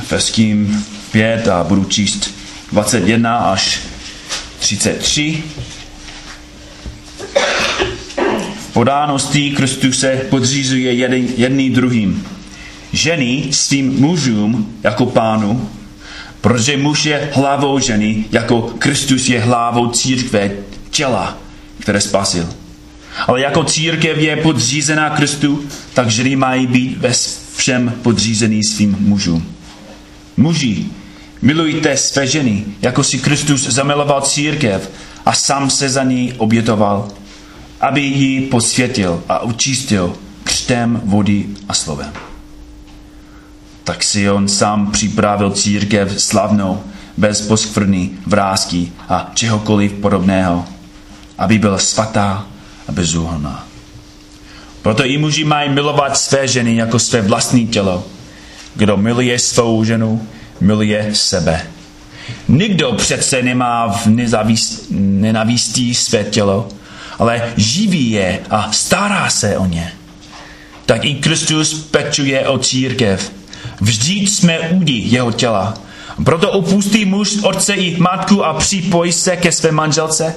Efeským 0.00 0.86
5 1.10 1.48
a 1.48 1.64
budu 1.64 1.84
číst 1.84 2.30
21 2.72 3.36
až 3.36 3.80
33. 4.58 5.42
V 8.72 8.74
podánosti 8.74 9.50
Kristus 9.50 9.98
se 9.98 10.20
podřízuje 10.30 10.92
jeden, 10.92 11.26
jedný 11.36 11.70
druhým 11.70 12.26
ženy 12.92 13.48
svým 13.50 14.00
mužům 14.00 14.74
jako 14.82 15.06
pánu, 15.06 15.68
protože 16.40 16.76
muž 16.76 17.04
je 17.04 17.30
hlavou 17.32 17.78
ženy, 17.78 18.24
jako 18.32 18.60
Kristus 18.62 19.28
je 19.28 19.40
hlavou 19.40 19.90
církve, 19.90 20.50
těla, 20.90 21.38
které 21.78 22.00
spasil. 22.00 22.48
Ale 23.26 23.40
jako 23.40 23.64
církev 23.64 24.18
je 24.18 24.36
podřízená 24.36 25.10
Kristu, 25.10 25.64
tak 25.94 26.10
ženy 26.10 26.36
mají 26.36 26.66
být 26.66 26.98
ve 26.98 27.12
všem 27.56 27.94
podřízený 28.02 28.64
svým 28.64 28.96
mužům. 29.00 29.54
Muži, 30.36 30.84
milujte 31.42 31.96
své 31.96 32.26
ženy, 32.26 32.64
jako 32.82 33.04
si 33.04 33.18
Kristus 33.18 33.68
zamiloval 33.68 34.20
církev 34.20 34.90
a 35.26 35.32
sám 35.32 35.70
se 35.70 35.88
za 35.88 36.04
ní 36.04 36.32
obětoval, 36.38 37.08
aby 37.82 38.00
ji 38.00 38.40
posvětil 38.40 39.22
a 39.28 39.42
učistil 39.42 40.16
křtem 40.44 41.00
vody 41.04 41.46
a 41.68 41.74
slovem 41.74 42.12
tak 43.84 44.02
si 44.02 44.30
on 44.30 44.48
sám 44.48 44.90
připravil 44.90 45.50
církev 45.50 46.22
slavnou, 46.22 46.82
bez 47.16 47.40
poskvrny, 47.40 48.10
vrázky 48.26 48.92
a 49.08 49.30
čehokoliv 49.34 49.92
podobného, 49.92 50.64
aby 51.38 51.58
byla 51.58 51.78
svatá 51.78 52.46
a 52.88 52.92
bezúhonná. 52.92 53.66
Proto 54.82 55.04
i 55.04 55.18
muži 55.18 55.44
mají 55.44 55.70
milovat 55.70 56.16
své 56.16 56.48
ženy 56.48 56.76
jako 56.76 56.98
své 56.98 57.20
vlastní 57.20 57.66
tělo. 57.66 58.04
Kdo 58.74 58.96
miluje 58.96 59.38
svou 59.38 59.84
ženu, 59.84 60.28
miluje 60.60 61.10
sebe. 61.14 61.66
Nikdo 62.48 62.92
přece 62.92 63.42
nemá 63.42 63.88
v 63.88 64.06
nenavistí 64.90 65.94
své 65.94 66.24
tělo, 66.24 66.68
ale 67.22 67.52
živí 67.56 68.10
je 68.10 68.40
a 68.50 68.72
stará 68.72 69.30
se 69.30 69.58
o 69.58 69.66
ně. 69.66 69.92
Tak 70.86 71.04
i 71.04 71.14
Kristus 71.14 71.74
pečuje 71.74 72.48
o 72.48 72.58
církev 72.58 73.32
Vždyť 73.80 74.30
jsme 74.30 74.58
údy 74.58 74.92
jeho 74.92 75.32
těla. 75.32 75.74
Proto 76.24 76.50
opustí 76.50 77.04
muž 77.04 77.38
otce 77.42 77.74
i 77.74 78.00
matku 78.00 78.44
a 78.44 78.54
připojí 78.54 79.12
se 79.12 79.36
ke 79.36 79.52
své 79.52 79.72
manželce 79.72 80.34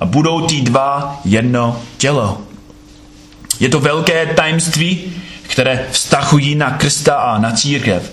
a 0.00 0.06
budou 0.06 0.46
ti 0.46 0.60
dva 0.60 1.20
jedno 1.24 1.80
tělo. 1.96 2.40
Je 3.60 3.68
to 3.68 3.80
velké 3.80 4.26
tajemství, 4.26 5.00
které 5.42 5.86
vztahují 5.90 6.54
na 6.54 6.70
Krista 6.70 7.14
a 7.14 7.38
na 7.38 7.52
církev. 7.52 8.12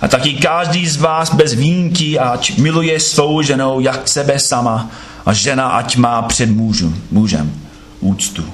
A 0.00 0.08
taky 0.08 0.34
každý 0.34 0.88
z 0.88 0.96
vás 0.96 1.34
bez 1.34 1.54
výjimky, 1.54 2.18
ať 2.18 2.58
miluje 2.58 3.00
svou 3.00 3.42
ženou 3.42 3.80
jak 3.80 4.08
sebe 4.08 4.38
sama 4.38 4.90
a 5.26 5.32
žena 5.32 5.68
ať 5.68 5.96
má 5.96 6.22
před 6.22 6.50
mužem, 6.50 7.02
mužem 7.10 7.60
úctu 8.00 8.44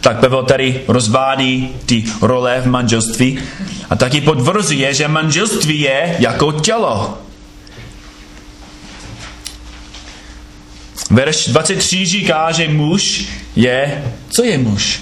tak 0.00 0.20
Pavel 0.20 0.44
tady 0.44 0.84
rozvádí 0.88 1.68
ty 1.86 2.04
role 2.20 2.60
v 2.60 2.66
manželství 2.66 3.38
a 3.90 3.96
taky 3.96 4.20
podvrzuje, 4.20 4.94
že 4.94 5.08
manželství 5.08 5.80
je 5.80 6.16
jako 6.18 6.52
tělo. 6.52 7.18
Verš 11.10 11.48
23 11.48 12.06
říká, 12.06 12.52
že 12.52 12.68
muž 12.68 13.24
je, 13.56 14.04
co 14.28 14.44
je 14.44 14.58
muž? 14.58 15.00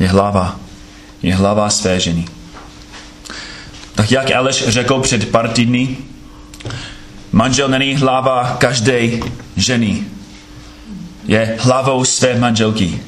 Je 0.00 0.08
hlava. 0.08 0.60
Je 1.22 1.34
hlava 1.34 1.70
své 1.70 2.00
ženy. 2.00 2.24
Tak 3.94 4.10
jak 4.10 4.30
Aleš 4.30 4.64
řekl 4.68 5.00
před 5.00 5.28
pár 5.28 5.48
týdny, 5.48 5.96
manžel 7.32 7.68
není 7.68 7.94
hlava 7.94 8.56
každé 8.58 9.08
ženy 9.56 10.04
je 11.26 11.56
hlavou 11.60 12.04
své 12.04 12.38
manželky. 12.38 13.00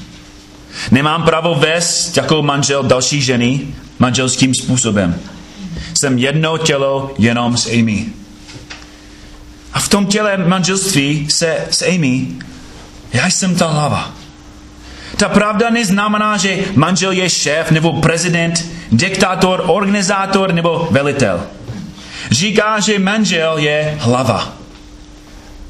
Nemám 0.91 1.23
právo 1.23 1.55
vést 1.55 2.17
jako 2.17 2.41
manžel 2.41 2.83
další 2.83 3.21
ženy 3.21 3.61
manželským 3.99 4.53
způsobem. 4.53 5.19
Jsem 5.93 6.17
jedno 6.17 6.57
tělo 6.57 7.13
jenom 7.17 7.57
s 7.57 7.67
Amy. 7.67 8.05
A 9.73 9.79
v 9.79 9.89
tom 9.89 10.05
těle 10.05 10.37
manželství 10.37 11.27
se 11.29 11.57
s 11.69 11.81
Amy, 11.81 12.27
já 13.13 13.27
jsem 13.27 13.55
ta 13.55 13.67
hlava. 13.67 14.11
Ta 15.17 15.29
pravda 15.29 15.69
neznamená, 15.69 16.37
že 16.37 16.57
manžel 16.75 17.11
je 17.11 17.29
šéf 17.29 17.71
nebo 17.71 18.01
prezident, 18.01 18.65
diktátor, 18.91 19.63
organizátor 19.67 20.53
nebo 20.53 20.87
velitel. 20.91 21.47
Říká, 22.31 22.79
že 22.79 22.99
manžel 22.99 23.57
je 23.57 23.95
hlava. 23.99 24.53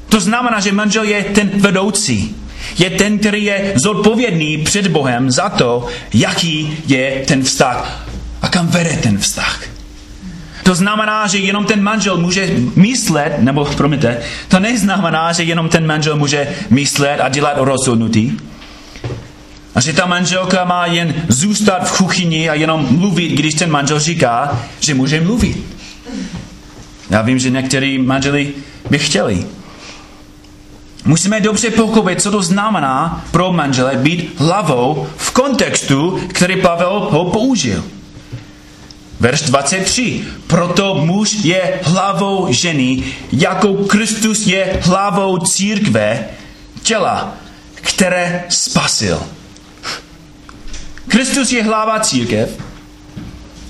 To 0.08 0.20
znamená, 0.20 0.60
že 0.60 0.72
manžel 0.72 1.04
je 1.04 1.24
ten 1.24 1.50
vedoucí. 1.54 2.36
Je 2.78 2.90
ten, 2.90 3.18
který 3.18 3.44
je 3.44 3.72
zodpovědný 3.74 4.58
před 4.58 4.86
Bohem 4.86 5.30
za 5.30 5.48
to, 5.48 5.86
jaký 6.14 6.78
je 6.86 7.24
ten 7.26 7.42
vztah 7.42 8.08
a 8.42 8.48
kam 8.48 8.66
vede 8.66 8.98
ten 9.02 9.18
vztah. 9.18 9.62
To 10.62 10.74
znamená, 10.74 11.26
že 11.26 11.38
jenom 11.38 11.64
ten 11.64 11.82
manžel 11.82 12.16
může 12.16 12.50
myslet, 12.76 13.38
nebo 13.38 13.64
promiňte, 13.64 14.18
to 14.48 14.60
neznamená, 14.60 15.32
že 15.32 15.42
jenom 15.42 15.68
ten 15.68 15.86
manžel 15.86 16.16
může 16.16 16.48
myslet 16.70 17.20
a 17.20 17.28
dělat 17.28 17.54
rozhodnutí. 17.56 18.38
A 19.74 19.80
že 19.80 19.92
ta 19.92 20.06
manželka 20.06 20.64
má 20.64 20.86
jen 20.86 21.14
zůstat 21.28 21.90
v 21.90 21.96
kuchyni 21.98 22.48
a 22.48 22.54
jenom 22.54 22.86
mluvit, 22.90 23.32
když 23.32 23.54
ten 23.54 23.70
manžel 23.70 24.00
říká, 24.00 24.62
že 24.80 24.94
může 24.94 25.20
mluvit. 25.20 25.75
Já 27.10 27.22
vím, 27.22 27.38
že 27.38 27.50
některý 27.50 27.98
manželi 27.98 28.54
by 28.90 28.98
chtěli. 28.98 29.46
Musíme 31.04 31.40
dobře 31.40 31.70
pochopit, 31.70 32.22
co 32.22 32.30
to 32.30 32.42
znamená 32.42 33.24
pro 33.30 33.52
manžele 33.52 33.96
být 33.96 34.40
hlavou 34.40 35.06
v 35.16 35.30
kontextu, 35.30 36.20
který 36.28 36.56
Pavel 36.56 37.08
ho 37.10 37.24
použil. 37.24 37.84
Verš 39.20 39.40
23. 39.40 40.24
Proto 40.46 40.94
muž 40.94 41.32
je 41.32 41.80
hlavou 41.82 42.46
ženy, 42.50 43.04
jako 43.32 43.74
Kristus 43.74 44.46
je 44.46 44.80
hlavou 44.82 45.38
církve, 45.38 46.24
těla, 46.82 47.34
které 47.74 48.44
spasil. 48.48 49.22
Kristus 51.08 51.52
je 51.52 51.62
hlava 51.62 52.00
církev, 52.00 52.50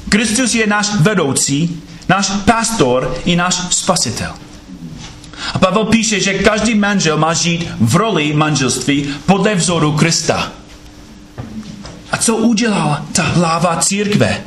Kristus 0.08 0.54
je 0.54 0.66
náš 0.66 0.94
vedoucí, 1.00 1.82
náš 2.08 2.30
pastor 2.44 3.16
i 3.24 3.36
náš 3.36 3.54
spasitel. 3.70 4.32
A 5.54 5.58
Pavel 5.58 5.84
píše, 5.84 6.20
že 6.20 6.34
každý 6.34 6.74
manžel 6.74 7.16
má 7.16 7.34
žít 7.34 7.68
v 7.80 7.96
roli 7.96 8.32
manželství 8.32 9.14
podle 9.26 9.54
vzoru 9.54 9.92
Krista. 9.92 10.52
A 12.12 12.16
co 12.16 12.36
udělala 12.36 13.06
ta 13.12 13.22
hlava 13.22 13.76
církve? 13.76 14.40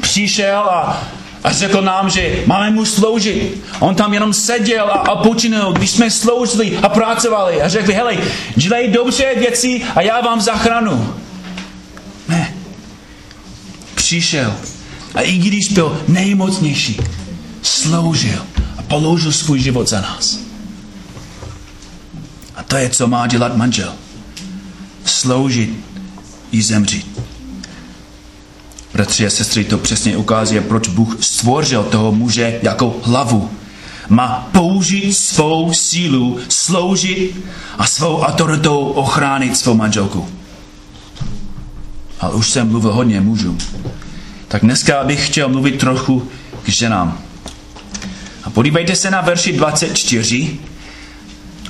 Přišel 0.00 0.58
a, 0.60 1.02
a 1.44 1.52
řekl 1.52 1.82
nám, 1.82 2.10
že 2.10 2.42
máme 2.46 2.70
mu 2.70 2.84
sloužit. 2.84 3.64
On 3.80 3.94
tam 3.94 4.14
jenom 4.14 4.32
seděl 4.32 4.84
a, 4.84 4.98
a 4.98 5.22
počínal, 5.22 5.72
když 5.72 5.90
jsme 5.90 6.10
sloužili 6.10 6.78
a 6.82 6.88
pracovali 6.88 7.62
a 7.62 7.68
řekli, 7.68 7.94
hele, 7.94 8.16
dělej 8.56 8.88
dobře 8.88 9.34
věci 9.38 9.82
a 9.94 10.00
já 10.00 10.20
vám 10.20 10.40
zachranu. 10.40 11.14
Ne. 12.28 12.54
Přišel 13.94 14.54
a 15.14 15.20
i 15.20 15.38
když 15.38 15.68
byl 15.68 16.02
nejmocnější, 16.08 17.00
sloužil 17.62 18.42
položil 18.88 19.32
svůj 19.32 19.60
život 19.60 19.88
za 19.88 20.00
nás. 20.00 20.38
A 22.54 22.62
to 22.62 22.76
je, 22.76 22.90
co 22.90 23.06
má 23.06 23.26
dělat 23.26 23.56
manžel. 23.56 23.92
Sloužit 25.04 25.70
i 26.52 26.62
zemřít. 26.62 27.20
Bratři 28.92 29.26
a 29.26 29.30
sestry, 29.30 29.64
to 29.64 29.78
přesně 29.78 30.16
ukazuje, 30.16 30.60
proč 30.60 30.88
Bůh 30.88 31.16
stvořil 31.20 31.84
toho 31.84 32.12
muže 32.12 32.60
jako 32.62 32.96
hlavu. 33.02 33.50
Má 34.08 34.48
použít 34.52 35.14
svou 35.14 35.72
sílu, 35.72 36.38
sloužit 36.48 37.44
a 37.78 37.86
svou 37.86 38.20
autoritou 38.20 38.78
ochránit 38.78 39.56
svou 39.56 39.74
manželku. 39.74 40.28
Ale 42.20 42.34
už 42.34 42.50
jsem 42.50 42.68
mluvil 42.68 42.92
hodně 42.92 43.20
mužů. 43.20 43.58
Tak 44.48 44.62
dneska 44.62 45.04
bych 45.04 45.26
chtěl 45.26 45.48
mluvit 45.48 45.78
trochu 45.78 46.28
k 46.62 46.68
ženám. 46.68 47.18
A 48.44 48.50
podívejte 48.50 48.96
se 48.96 49.10
na 49.10 49.20
verši 49.20 49.52
24. 49.52 50.58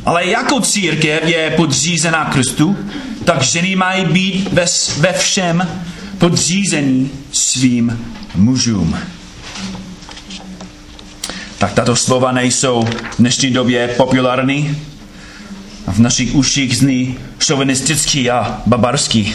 Ale 0.05 0.27
jako 0.27 0.61
církev 0.61 1.25
je 1.25 1.51
podřízená 1.51 2.25
Kristu, 2.25 2.77
tak 3.25 3.43
ženy 3.43 3.77
mají 3.77 4.05
být 4.05 4.53
ve, 4.53 4.65
ve 4.99 5.13
všem 5.13 5.69
podřízení 6.19 7.11
svým 7.33 7.99
mužům. 8.35 8.99
Tak 11.59 11.73
tato 11.73 11.97
slova 11.97 12.33
nejsou 12.33 12.85
v 12.85 13.17
dnešní 13.19 13.51
době 13.51 13.89
populární. 13.89 14.77
V 15.87 15.99
našich 15.99 16.35
uších 16.35 16.77
zní 16.77 17.19
šovinistický 17.39 18.31
a 18.31 18.63
babarský. 18.67 19.35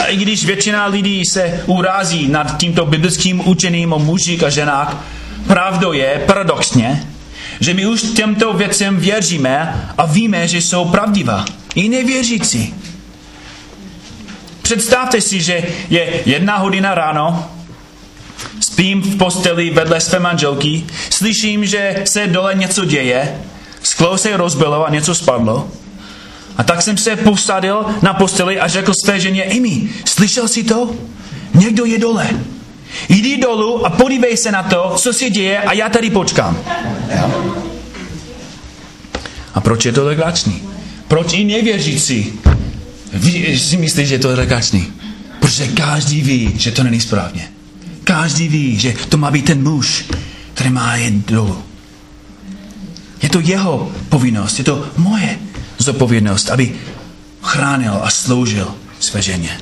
A 0.00 0.04
i 0.04 0.16
když 0.16 0.46
většina 0.46 0.86
lidí 0.86 1.22
se 1.24 1.62
urází 1.66 2.28
nad 2.28 2.58
tímto 2.58 2.86
biblickým 2.86 3.48
učením 3.48 3.92
o 3.92 3.98
mužích 3.98 4.42
a 4.42 4.50
ženách, 4.50 4.96
pravdou 5.46 5.92
je, 5.92 6.22
paradoxně, 6.26 7.06
že 7.60 7.74
my 7.74 7.86
už 7.86 8.02
těmto 8.02 8.52
věcem 8.52 8.96
věříme 8.96 9.86
a 9.98 10.06
víme, 10.06 10.48
že 10.48 10.58
jsou 10.58 10.84
pravdivá. 10.84 11.44
I 11.74 11.88
nevěřící. 11.88 12.74
Představte 14.62 15.20
si, 15.20 15.40
že 15.40 15.62
je 15.90 16.22
jedna 16.26 16.56
hodina 16.56 16.94
ráno, 16.94 17.50
spím 18.60 19.02
v 19.02 19.16
posteli 19.16 19.70
vedle 19.70 20.00
své 20.00 20.18
manželky, 20.18 20.84
slyším, 21.10 21.66
že 21.66 22.02
se 22.04 22.26
dole 22.26 22.54
něco 22.54 22.84
děje, 22.84 23.40
sklo 23.82 24.18
se 24.18 24.36
rozbilo 24.36 24.86
a 24.86 24.90
něco 24.90 25.14
spadlo. 25.14 25.70
A 26.56 26.62
tak 26.62 26.82
jsem 26.82 26.96
se 26.96 27.16
posadil 27.16 27.84
na 28.02 28.14
posteli 28.14 28.60
a 28.60 28.68
řekl 28.68 28.92
své 29.04 29.20
ženě, 29.20 29.44
Amy, 29.44 29.88
slyšel 30.04 30.48
jsi 30.48 30.64
to? 30.64 30.94
Někdo 31.54 31.84
je 31.84 31.98
dole. 31.98 32.30
Jdi 33.08 33.36
dolů 33.36 33.86
a 33.86 33.90
podívej 33.90 34.36
se 34.36 34.52
na 34.52 34.62
to, 34.62 34.94
co 34.96 35.12
se 35.12 35.30
děje 35.30 35.58
a 35.58 35.72
já 35.72 35.88
tady 35.88 36.10
počkám. 36.10 36.58
A 39.54 39.60
proč 39.60 39.84
je 39.84 39.92
to 39.92 40.04
legrační? 40.04 40.62
Proč 41.08 41.32
i 41.32 41.44
nevěřící 41.44 42.32
si 43.56 43.76
myslí, 43.76 44.06
že 44.06 44.18
to 44.18 44.30
je 44.30 44.36
legrační? 44.36 44.92
Protože 45.40 45.68
každý 45.68 46.20
ví, 46.20 46.52
že 46.56 46.70
to 46.70 46.82
není 46.82 47.00
správně. 47.00 47.48
Každý 48.04 48.48
ví, 48.48 48.78
že 48.78 48.94
to 49.08 49.16
má 49.16 49.30
být 49.30 49.44
ten 49.44 49.62
muž, 49.62 50.04
který 50.54 50.70
má 50.70 50.96
jít 50.96 51.26
dolů. 51.26 51.62
Je 53.22 53.28
to 53.28 53.40
jeho 53.40 53.92
povinnost, 54.08 54.58
je 54.58 54.64
to 54.64 54.86
moje 54.96 55.38
zodpovědnost, 55.82 56.50
aby 56.50 56.74
chránil 57.42 57.98
a 58.02 58.10
sloužil 58.10 58.74
své 59.00 59.22
ženě. 59.22 59.60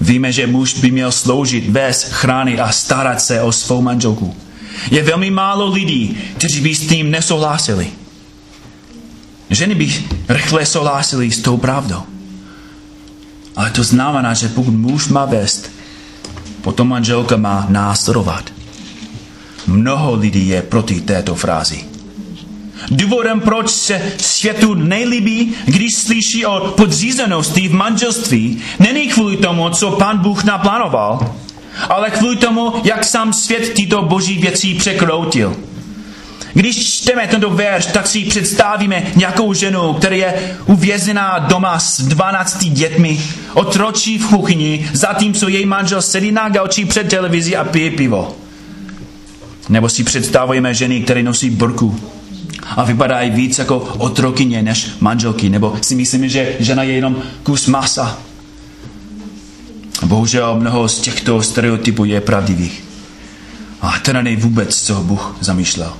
Víme, 0.00 0.32
že 0.32 0.46
muž 0.46 0.74
by 0.74 0.90
měl 0.90 1.12
sloužit, 1.12 1.68
vést, 1.68 2.04
chránit 2.04 2.60
a 2.60 2.72
starat 2.72 3.22
se 3.22 3.42
o 3.42 3.52
svou 3.52 3.82
manželku. 3.82 4.36
Je 4.90 5.02
velmi 5.02 5.30
málo 5.30 5.70
lidí, 5.70 6.18
kteří 6.36 6.60
by 6.60 6.74
s 6.74 6.86
tím 6.86 7.10
nesouhlasili. 7.10 7.88
Ženy 9.50 9.74
by 9.74 9.94
rychle 10.28 10.66
souhlasili 10.66 11.30
s 11.30 11.40
tou 11.40 11.56
pravdou. 11.56 12.02
Ale 13.56 13.70
to 13.70 13.84
znamená, 13.84 14.34
že 14.34 14.48
pokud 14.48 14.74
muž 14.74 15.08
má 15.08 15.24
vést, 15.24 15.70
potom 16.62 16.88
manželka 16.88 17.36
má 17.36 17.66
následovat. 17.68 18.52
Mnoho 19.66 20.14
lidí 20.14 20.48
je 20.48 20.62
proti 20.62 21.00
této 21.00 21.34
frázi. 21.34 21.95
Důvodem, 22.90 23.40
proč 23.40 23.70
se 23.70 24.12
světu 24.16 24.74
nejlíbí, 24.74 25.54
když 25.64 25.94
slyší 25.94 26.46
o 26.46 26.60
podřízenosti 26.60 27.68
v 27.68 27.74
manželství, 27.74 28.62
není 28.78 29.08
kvůli 29.08 29.36
tomu, 29.36 29.70
co 29.70 29.90
pan 29.90 30.18
Bůh 30.18 30.44
naplánoval, 30.44 31.34
ale 31.88 32.10
kvůli 32.10 32.36
tomu, 32.36 32.72
jak 32.84 33.04
sám 33.04 33.32
svět 33.32 33.72
tyto 33.74 34.02
boží 34.02 34.38
věcí 34.38 34.74
překroutil. 34.74 35.56
Když 36.54 36.92
čteme 36.92 37.26
tento 37.26 37.50
verš, 37.50 37.86
tak 37.86 38.06
si 38.06 38.24
představíme 38.24 39.02
nějakou 39.16 39.54
ženu, 39.54 39.92
která 39.92 40.16
je 40.16 40.56
uvězněná 40.66 41.38
doma 41.38 41.78
s 41.78 42.00
12 42.02 42.64
dětmi, 42.64 43.20
otročí 43.54 44.18
v 44.18 44.28
kuchyni, 44.28 44.90
zatímco 44.92 45.48
její 45.48 45.66
manžel 45.66 46.02
sedí 46.02 46.32
na 46.32 46.48
gauči 46.48 46.84
před 46.84 47.08
televizí 47.08 47.56
a 47.56 47.64
pije 47.64 47.90
pivo. 47.90 48.36
Nebo 49.68 49.88
si 49.88 50.04
představujeme 50.04 50.74
ženy, 50.74 51.00
které 51.00 51.22
nosí 51.22 51.50
brku 51.50 52.00
a 52.76 52.84
vypadají 52.84 53.30
víc 53.30 53.58
jako 53.58 53.76
otrokyně 53.78 54.62
než 54.62 54.90
manželky, 55.00 55.48
nebo 55.48 55.76
si 55.82 55.94
myslíme, 55.94 56.28
že 56.28 56.56
žena 56.58 56.82
je 56.82 56.92
jenom 56.92 57.16
kus 57.42 57.66
masa. 57.66 58.18
Bohužel 60.04 60.60
mnoho 60.60 60.88
z 60.88 61.00
těchto 61.00 61.42
stereotypů 61.42 62.04
je 62.04 62.20
pravdivých. 62.20 62.84
A 63.80 63.98
to 63.98 64.12
není 64.12 64.36
vůbec, 64.36 64.82
co 64.82 64.94
Bůh 64.94 65.36
zamýšlel. 65.40 65.92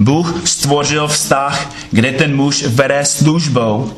Bůh 0.00 0.42
stvořil 0.44 1.08
vztah, 1.08 1.70
kde 1.90 2.12
ten 2.12 2.36
muž 2.36 2.62
vede 2.62 3.04
službou 3.04 3.92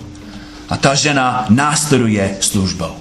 a 0.68 0.76
ta 0.76 0.94
žena 0.94 1.46
následuje 1.48 2.36
službou. 2.40 2.92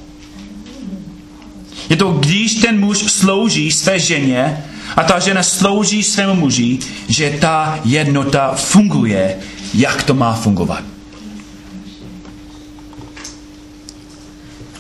Je 1.90 1.96
to, 1.96 2.12
když 2.12 2.54
ten 2.54 2.80
muž 2.80 2.98
slouží 2.98 3.72
své 3.72 4.00
ženě, 4.00 4.64
a 4.96 5.04
ta 5.04 5.20
žena 5.20 5.44
slouží 5.44 6.04
svému 6.04 6.36
muži, 6.36 6.80
že 7.08 7.38
ta 7.42 7.80
jednota 7.84 8.52
funguje, 8.56 9.36
jak 9.74 10.04
to 10.04 10.14
má 10.14 10.34
fungovat. 10.34 10.84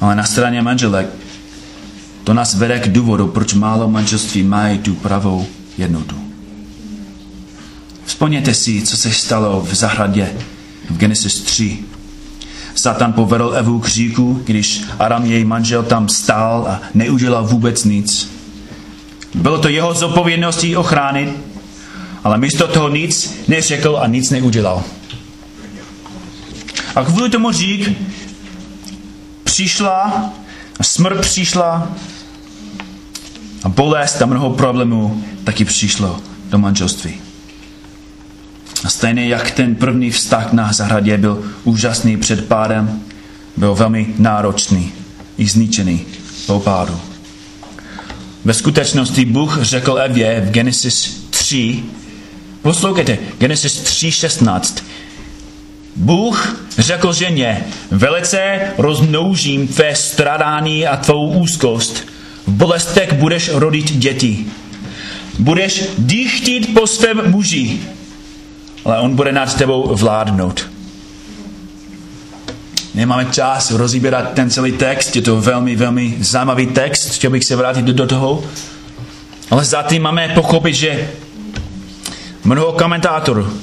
Ale 0.02 0.16
na 0.16 0.24
straně 0.24 0.62
manželek 0.62 1.08
to 2.24 2.34
nás 2.34 2.56
vede 2.56 2.80
k 2.80 2.88
důvodu, 2.88 3.28
proč 3.28 3.54
málo 3.54 3.88
manželství 3.88 4.44
mají 4.44 4.80
tu 4.80 4.96
pravou 4.96 5.48
jednotu. 5.78 6.16
Vzpomněte 8.06 8.54
si, 8.54 8.82
co 8.82 8.98
se 8.98 9.12
stalo 9.12 9.62
v 9.62 9.74
zahradě 9.74 10.34
v 10.90 10.98
Genesis 10.98 11.42
3. 11.42 11.80
Satan 12.76 13.14
povedl 13.14 13.54
Evu 13.56 13.80
k 13.80 13.88
říku, 13.88 14.42
když 14.46 14.84
Aram, 15.00 15.26
její 15.26 15.46
manžel, 15.46 15.84
tam 15.84 16.10
stál 16.10 16.68
a 16.70 16.82
neudělal 16.94 17.48
vůbec 17.48 17.84
nic. 17.84 18.30
Bylo 19.36 19.60
to 19.60 19.70
jeho 19.70 19.94
zodpovědností 19.94 20.76
ochránit, 20.76 21.30
ale 22.24 22.38
místo 22.38 22.68
toho 22.68 22.90
nic 22.90 23.44
neřekl 23.48 24.00
a 24.02 24.08
nic 24.08 24.30
neudělal. 24.30 24.84
A 26.96 27.04
kvůli 27.04 27.30
tomu 27.30 27.52
řík 27.52 27.92
přišla, 29.44 30.30
smrt 30.82 31.22
přišla 31.22 31.90
a 33.64 33.70
bolest 33.70 34.22
a 34.22 34.26
mnoho 34.26 34.50
problémů 34.50 35.24
taky 35.44 35.66
přišlo 35.66 36.20
do 36.50 36.58
manželství. 36.58 37.14
A 38.84 38.90
stejně 38.90 39.28
jak 39.28 39.52
ten 39.52 39.76
první 39.76 40.12
vztah 40.12 40.54
na 40.54 40.74
zahradě 40.74 41.18
byl 41.18 41.52
úžasný 41.64 42.18
před 42.18 42.48
pádem, 42.48 43.02
byl 43.58 43.76
velmi 43.76 44.14
náročný 44.18 44.92
i 45.38 45.48
zničený 45.48 46.06
po 46.46 46.60
pádu. 46.60 47.13
Ve 48.46 48.54
skutečnosti 48.54 49.26
Bůh 49.26 49.60
řekl 49.62 50.00
Evě 50.00 50.42
v 50.42 50.52
Genesis 50.52 51.28
3, 51.30 51.84
poslouchejte, 52.62 53.18
Genesis 53.38 53.84
3.16, 53.84 54.84
Bůh 55.96 56.66
řekl 56.78 57.14
ženě, 57.14 57.66
velice 57.92 58.60
rozmnoužím 58.78 59.68
tvé 59.68 59.96
stradání 59.96 60.88
a 60.88 60.98
tvou 60.98 61.32
úzkost. 61.32 62.08
V 62.48 62.52
bolestech 62.52 63.14
budeš 63.14 63.50
rodit 63.54 63.92
děti. 63.92 64.46
Budeš 65.40 65.84
dýchtit 65.98 66.74
po 66.74 66.88
svém 66.88 67.32
muži, 67.32 67.80
ale 68.86 69.00
on 69.00 69.16
bude 69.16 69.32
nad 69.32 69.58
tebou 69.58 69.96
vládnout. 69.96 70.73
Nemáme 72.94 73.26
čas 73.26 73.72
rozbírat 73.72 74.34
ten 74.34 74.50
celý 74.50 74.72
text, 74.72 75.16
je 75.16 75.22
to 75.22 75.42
velmi, 75.42 75.76
velmi 75.76 76.16
zajímavý 76.20 76.68
text, 76.68 77.16
chtěl 77.16 77.32
bych 77.32 77.46
se 77.46 77.56
vrátit 77.56 77.86
do 77.86 78.08
toho. 78.08 78.44
Ale 79.52 79.66
zatím 79.66 80.04
máme 80.04 80.32
pochopit, 80.36 80.74
že 80.74 81.10
mnoho 82.44 82.72
komentátorů 82.72 83.54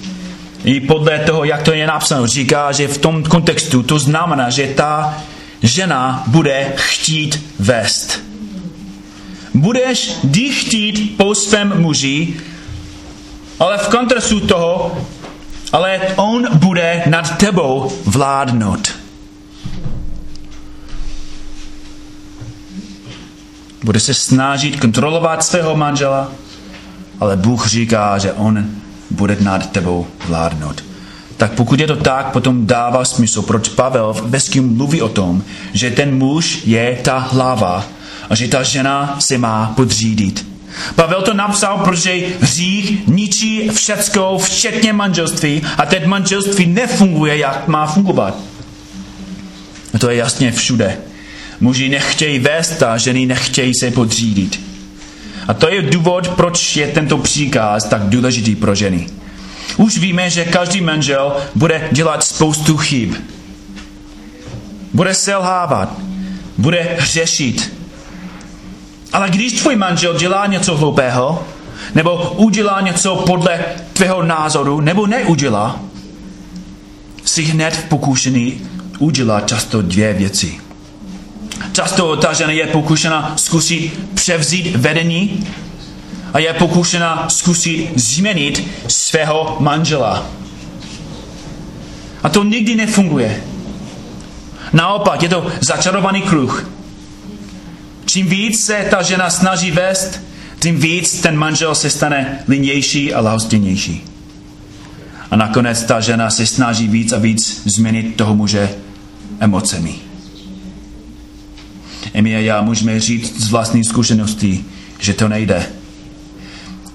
i 0.65 0.81
podle 0.81 1.19
toho, 1.19 1.45
jak 1.45 1.63
to 1.63 1.73
je 1.73 1.87
napsáno, 1.87 2.27
říká, 2.27 2.73
že 2.73 2.89
v 2.89 2.99
tom 2.99 3.23
kontextu 3.23 3.83
to 3.83 3.99
znamená, 3.99 4.51
že 4.51 4.67
ta 4.67 5.23
žena 5.63 6.25
bude 6.27 6.73
chtít 6.77 7.45
vést. 7.59 8.21
Budeš 9.55 10.13
chtít 10.51 11.17
po 11.17 11.35
svém 11.35 11.81
muži, 11.83 12.35
ale 13.59 13.79
v 13.79 13.89
kontrastu 13.89 14.41
toho, 14.41 14.99
ale 15.73 16.01
on 16.17 16.59
bude 16.59 17.03
nad 17.07 17.39
tebou 17.39 17.93
vládnout. 18.05 19.00
Bude 23.85 24.01
se 24.01 24.15
snažit 24.15 24.81
kontrolovat 24.81 25.45
svého 25.45 25.77
manžela, 25.77 26.33
ale 27.21 27.37
Bůh 27.37 27.69
říká, 27.69 28.19
že 28.19 28.33
on 28.33 28.67
bude 29.11 29.37
nad 29.41 29.71
tebou 29.71 30.07
vládnout. 30.27 30.85
Tak 31.37 31.53
pokud 31.53 31.81
je 31.81 31.87
to 31.87 31.97
tak, 31.97 32.33
potom 32.33 32.67
dává 32.67 33.05
smysl, 33.05 33.43
proč 33.43 33.69
Pavel 33.69 34.13
v 34.13 34.27
Beským 34.27 34.77
mluví 34.77 35.03
o 35.03 35.09
tom, 35.09 35.43
že 35.73 35.91
ten 35.91 36.19
muž 36.19 36.61
je 36.65 36.99
ta 37.05 37.19
hlava 37.19 37.85
a 38.31 38.35
že 38.35 38.49
ta 38.49 38.63
žena 38.63 39.17
se 39.19 39.39
má 39.39 39.73
podřídit. 39.77 40.47
Pavel 40.95 41.23
to 41.23 41.35
napsal, 41.35 41.79
protože 41.79 42.23
hřích 42.41 43.07
ničí 43.07 43.69
všecko, 43.69 44.39
včetně 44.39 44.93
manželství 44.93 45.63
a 45.79 45.87
teď 45.87 46.07
manželství 46.07 46.67
nefunguje, 46.67 47.39
jak 47.39 47.69
má 47.69 47.87
fungovat. 47.87 48.35
A 49.95 49.99
to 49.99 50.11
je 50.11 50.17
jasně 50.17 50.53
všude. 50.53 50.99
Muži 51.61 51.89
nechtějí 51.89 52.39
vést 52.39 52.83
a 52.83 52.97
ženy 52.99 53.27
nechtějí 53.27 53.73
se 53.75 53.91
podřídit. 53.91 54.61
A 55.49 55.55
to 55.55 55.69
je 55.69 55.83
důvod, 55.83 56.29
proč 56.29 56.77
je 56.77 56.87
tento 56.87 57.19
příkaz 57.19 57.85
tak 57.85 58.03
důležitý 58.03 58.57
pro 58.57 58.75
ženy. 58.75 59.07
Už 59.77 59.99
víme, 59.99 60.31
že 60.31 60.45
každý 60.45 60.81
manžel 60.81 61.37
bude 61.55 61.89
dělat 61.93 62.25
spoustu 62.25 62.77
chyb. 62.77 63.15
Bude 64.95 65.15
selhávat, 65.15 65.99
bude 66.59 66.97
hřešit. 66.99 67.73
Ale 69.13 69.31
když 69.31 69.53
tvůj 69.53 69.77
manžel 69.77 70.19
dělá 70.19 70.47
něco 70.47 70.77
hloupého, 70.77 71.47
nebo 71.95 72.31
udělá 72.37 72.81
něco 72.81 73.17
podle 73.17 73.65
tvého 73.93 74.23
názoru, 74.23 74.81
nebo 74.81 75.07
neudělá, 75.07 75.81
si 77.25 77.43
hned 77.43 77.77
v 77.77 77.85
pokušený 77.85 78.61
udělat 78.99 79.49
často 79.49 79.83
dvě 79.83 80.13
věci. 80.13 80.70
Často 81.73 82.17
ta 82.17 82.33
žena 82.33 82.53
je 82.53 82.67
pokušena 82.67 83.33
zkusit 83.37 83.93
převzít 84.15 84.77
vedení 84.77 85.47
a 86.33 86.39
je 86.39 86.53
pokušena 86.53 87.29
zkusit 87.29 87.91
změnit 87.99 88.71
svého 88.89 89.57
manžela. 89.61 90.27
A 92.23 92.29
to 92.29 92.45
nikdy 92.45 92.77
nefunguje. 92.77 93.45
Naopak, 94.73 95.23
je 95.23 95.29
to 95.29 95.47
začarovaný 95.61 96.23
kruh. 96.23 96.71
Čím 98.05 98.27
víc 98.27 98.65
se 98.65 98.87
ta 98.91 99.03
žena 99.03 99.31
snaží 99.31 99.71
vést, 99.71 100.21
tím 100.59 100.81
víc 100.81 101.21
ten 101.21 101.37
manžel 101.37 101.75
se 101.75 101.91
stane 101.91 102.45
linější 102.49 103.15
a 103.15 103.21
lahostinnější. 103.21 104.05
A 105.31 105.37
nakonec 105.37 105.83
ta 105.83 106.01
žena 106.01 106.31
se 106.31 106.47
snaží 106.47 106.89
víc 106.89 107.13
a 107.13 107.19
víc 107.19 107.63
změnit 107.65 108.17
toho 108.17 108.35
muže 108.37 108.71
emocemi. 109.41 110.10
Emi 112.15 112.37
a 112.37 112.39
já 112.39 112.63
můžeme 112.63 113.01
říct 113.01 113.41
z 113.41 113.51
vlastní 113.51 113.85
zkušenosti, 113.85 114.65
že 114.99 115.15
to 115.15 115.29
nejde. 115.29 115.67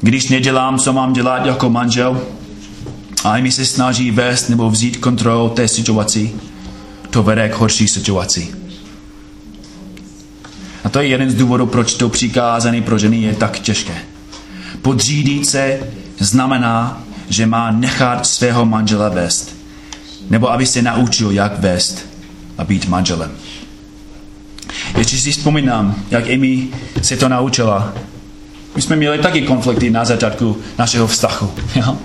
Když 0.01 0.29
nedělám, 0.29 0.79
co 0.79 0.93
mám 0.93 1.13
dělat 1.13 1.45
jako 1.45 1.69
manžel, 1.69 2.21
a 3.23 3.37
mi 3.37 3.51
se 3.51 3.65
snaží 3.65 4.11
vést 4.11 4.49
nebo 4.49 4.69
vzít 4.69 4.97
kontrolu 4.97 5.49
té 5.49 5.67
situaci, 5.67 6.31
to 7.09 7.23
vede 7.23 7.49
k 7.49 7.53
horší 7.53 7.87
situaci. 7.87 8.55
A 10.83 10.89
to 10.89 10.99
je 10.99 11.07
jeden 11.07 11.31
z 11.31 11.35
důvodů, 11.35 11.65
proč 11.65 11.93
to 11.93 12.09
přikázání 12.09 12.81
pro 12.81 12.97
ženy 12.97 13.21
je 13.21 13.35
tak 13.35 13.59
těžké. 13.59 13.97
Podřídit 14.81 15.45
se 15.45 15.79
znamená, 16.19 17.03
že 17.29 17.45
má 17.45 17.71
nechat 17.71 18.27
svého 18.27 18.65
manžela 18.65 19.09
vést. 19.09 19.55
Nebo 20.29 20.51
aby 20.51 20.65
se 20.65 20.81
naučil, 20.81 21.31
jak 21.31 21.59
vést 21.59 22.05
a 22.57 22.63
být 22.63 22.87
manželem. 22.87 23.31
Ještě 24.97 25.17
si 25.17 25.31
vzpomínám, 25.31 25.95
jak 26.11 26.29
Amy 26.29 26.67
se 27.01 27.17
to 27.17 27.29
naučila. 27.29 27.93
My 28.75 28.81
jsme 28.81 28.95
měli 28.95 29.17
taky 29.17 29.41
konflikty 29.41 29.89
na 29.89 30.05
začátku 30.05 30.57
našeho 30.77 31.07
vztahu. 31.07 31.51
Jo? 31.75 31.97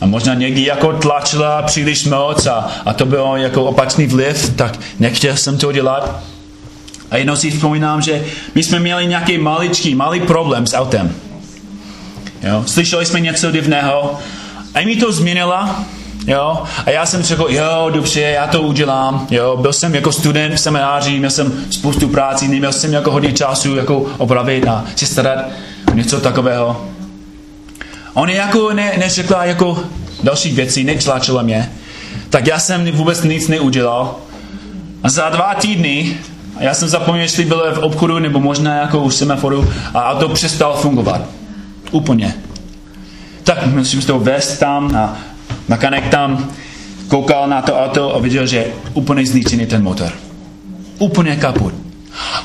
A 0.00 0.06
možná 0.06 0.34
někdy 0.34 0.64
jako 0.64 0.92
tlačila 0.92 1.62
příliš 1.62 2.04
moc 2.04 2.46
a, 2.46 2.70
a 2.84 2.92
to 2.92 3.06
bylo 3.06 3.36
jako 3.36 3.64
opačný 3.64 4.06
vliv, 4.06 4.52
tak 4.56 4.78
nechtěl 4.98 5.36
jsem 5.36 5.58
to 5.58 5.72
dělat. 5.72 6.22
A 7.10 7.16
jednou 7.16 7.36
si 7.36 7.50
vzpomínám, 7.50 8.02
že 8.02 8.24
my 8.54 8.62
jsme 8.62 8.78
měli 8.78 9.06
nějaký 9.06 9.38
maličký, 9.38 9.94
malý 9.94 10.20
problém 10.20 10.66
s 10.66 10.74
autem. 10.74 11.14
Jo? 12.42 12.64
Slyšeli 12.66 13.06
jsme 13.06 13.20
něco 13.20 13.50
divného 13.50 14.18
a 14.74 14.84
mi 14.84 14.96
to 14.96 15.12
změnila 15.12 15.84
Jo? 16.26 16.62
A 16.86 16.90
já 16.90 17.06
jsem 17.06 17.22
řekl, 17.22 17.46
jo, 17.48 17.90
dobře, 17.92 18.20
já 18.20 18.46
to 18.46 18.62
udělám. 18.62 19.26
Jo? 19.30 19.56
Byl 19.56 19.72
jsem 19.72 19.94
jako 19.94 20.12
student 20.12 20.54
v 20.54 20.60
semináři, 20.60 21.18
měl 21.18 21.30
jsem 21.30 21.52
spoustu 21.70 22.08
práci, 22.08 22.48
neměl 22.48 22.72
jsem 22.72 22.92
jako 22.92 23.10
hodně 23.10 23.32
času 23.32 23.76
jako 23.76 24.06
opravit 24.18 24.66
a 24.68 24.84
si 24.96 25.06
starat 25.06 25.38
něco 25.94 26.20
takového. 26.20 26.86
On 28.14 28.30
jako 28.30 28.72
ne, 28.72 28.92
neřekla 28.98 29.44
jako 29.44 29.84
další 30.22 30.52
věci, 30.52 30.84
netlačila 30.84 31.42
mě. 31.42 31.72
Tak 32.30 32.46
já 32.46 32.58
jsem 32.58 32.92
vůbec 32.92 33.22
nic 33.22 33.48
neudělal. 33.48 34.16
A 35.02 35.10
za 35.10 35.28
dva 35.28 35.54
týdny, 35.54 36.16
já 36.58 36.74
jsem 36.74 36.88
zapomněl, 36.88 37.22
jestli 37.22 37.44
byl 37.44 37.74
v 37.74 37.78
obchodu 37.78 38.18
nebo 38.18 38.40
možná 38.40 38.74
jako 38.74 38.98
u 38.98 39.10
semaforu 39.10 39.72
a 39.94 40.14
to 40.14 40.28
přestal 40.28 40.74
fungovat. 40.76 41.20
Úplně. 41.90 42.34
Tak 43.44 43.66
musím 43.66 44.02
to 44.02 44.18
vést 44.18 44.58
tam 44.58 44.96
a 44.96 45.16
Mekanik 45.68 46.08
tam 46.08 46.50
koukal 47.08 47.48
na 47.48 47.62
to 47.62 47.78
auto 47.78 48.16
a 48.16 48.18
viděl, 48.18 48.46
že 48.46 48.66
úplně 48.94 49.26
zničený 49.26 49.66
ten 49.66 49.82
motor. 49.82 50.12
Úplně 50.98 51.36
kaput. 51.36 51.74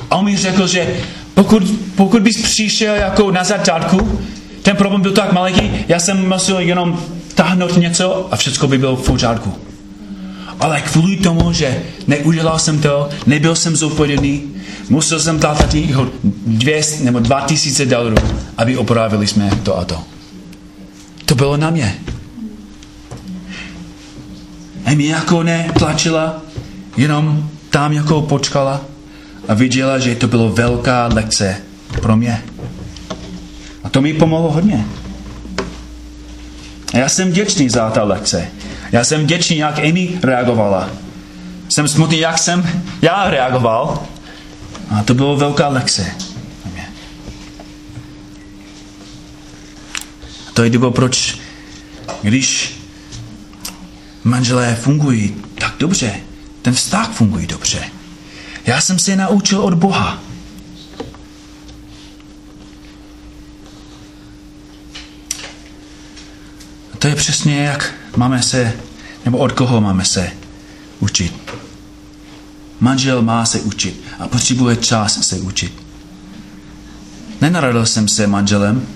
A 0.09 0.15
on 0.15 0.25
mi 0.25 0.37
řekl, 0.37 0.67
že 0.67 0.87
pokud, 1.33 1.63
pokud 1.95 2.21
bys 2.21 2.41
přišel 2.41 2.95
jako 2.95 3.31
na 3.31 3.43
začátku, 3.43 4.19
ten 4.61 4.75
problém 4.75 5.01
byl 5.01 5.11
tak 5.11 5.33
malý, 5.33 5.71
já 5.87 5.99
jsem 5.99 6.29
musel 6.29 6.59
jenom 6.59 6.99
táhnout 7.35 7.77
něco 7.77 8.27
a 8.31 8.35
všechno 8.35 8.67
by 8.67 8.77
bylo 8.77 8.95
v 8.95 9.05
pořádku. 9.05 9.53
Ale 10.59 10.81
kvůli 10.81 11.17
tomu, 11.17 11.53
že 11.53 11.83
neudělal 12.07 12.59
jsem 12.59 12.81
to, 12.81 13.09
nebyl 13.25 13.55
jsem 13.55 13.75
zodpovědný, 13.75 14.43
musel 14.89 15.19
jsem 15.19 15.39
dát 15.39 15.73
jeho 15.73 16.07
200 16.45 17.03
nebo 17.03 17.19
2000 17.19 17.85
dolarů, 17.85 18.15
aby 18.57 18.77
opravili 18.77 19.27
jsme 19.27 19.49
to 19.63 19.75
auto. 19.75 20.03
To 21.25 21.35
bylo 21.35 21.57
na 21.57 21.69
mě. 21.69 21.95
Amy 24.87 25.05
jako 25.05 25.43
netlačila, 25.43 26.41
jenom 26.97 27.49
tam 27.69 27.93
jako 27.93 28.21
počkala 28.21 28.81
a 29.47 29.53
viděla, 29.53 29.99
že 29.99 30.15
to 30.15 30.27
bylo 30.27 30.49
velká 30.49 31.09
lekce 31.13 31.57
pro 32.01 32.17
mě. 32.17 32.43
A 33.83 33.89
to 33.89 34.01
mi 34.01 34.13
pomohlo 34.13 34.51
hodně. 34.51 34.85
A 36.93 36.97
já 36.97 37.09
jsem 37.09 37.29
vděčný 37.29 37.69
za 37.69 37.89
ta 37.89 38.03
lekce. 38.03 38.47
Já 38.91 39.03
jsem 39.03 39.23
vděčný, 39.23 39.57
jak 39.57 39.79
Amy 39.79 40.19
reagovala. 40.23 40.89
Jsem 41.69 41.87
smutný, 41.87 42.19
jak 42.19 42.37
jsem 42.37 42.81
já 43.01 43.29
reagoval. 43.29 44.03
A 44.89 45.03
to 45.03 45.13
bylo 45.13 45.35
velká 45.35 45.67
lekce. 45.67 46.15
A 50.47 50.51
to 50.53 50.63
je 50.63 50.69
důvod, 50.69 50.95
proč, 50.95 51.37
když 52.21 52.76
manželé 54.27 54.75
fungují 54.75 55.35
tak 55.55 55.75
dobře. 55.79 56.15
Ten 56.61 56.73
vztah 56.73 57.11
funguje 57.11 57.47
dobře. 57.47 57.83
Já 58.65 58.81
jsem 58.81 58.99
se 58.99 59.15
naučil 59.15 59.61
od 59.61 59.73
Boha. 59.73 60.19
A 66.93 66.97
to 66.97 67.07
je 67.07 67.15
přesně 67.15 67.63
jak 67.63 67.93
máme 68.15 68.43
se, 68.43 68.73
nebo 69.25 69.37
od 69.37 69.51
koho 69.51 69.81
máme 69.81 70.05
se 70.05 70.31
učit. 70.99 71.33
Manžel 72.79 73.21
má 73.21 73.45
se 73.45 73.59
učit 73.59 74.03
a 74.19 74.27
potřebuje 74.27 74.75
čas 74.75 75.27
se 75.27 75.35
učit. 75.35 75.73
Nenarodil 77.41 77.85
jsem 77.85 78.07
se 78.07 78.27
manželem, 78.27 78.87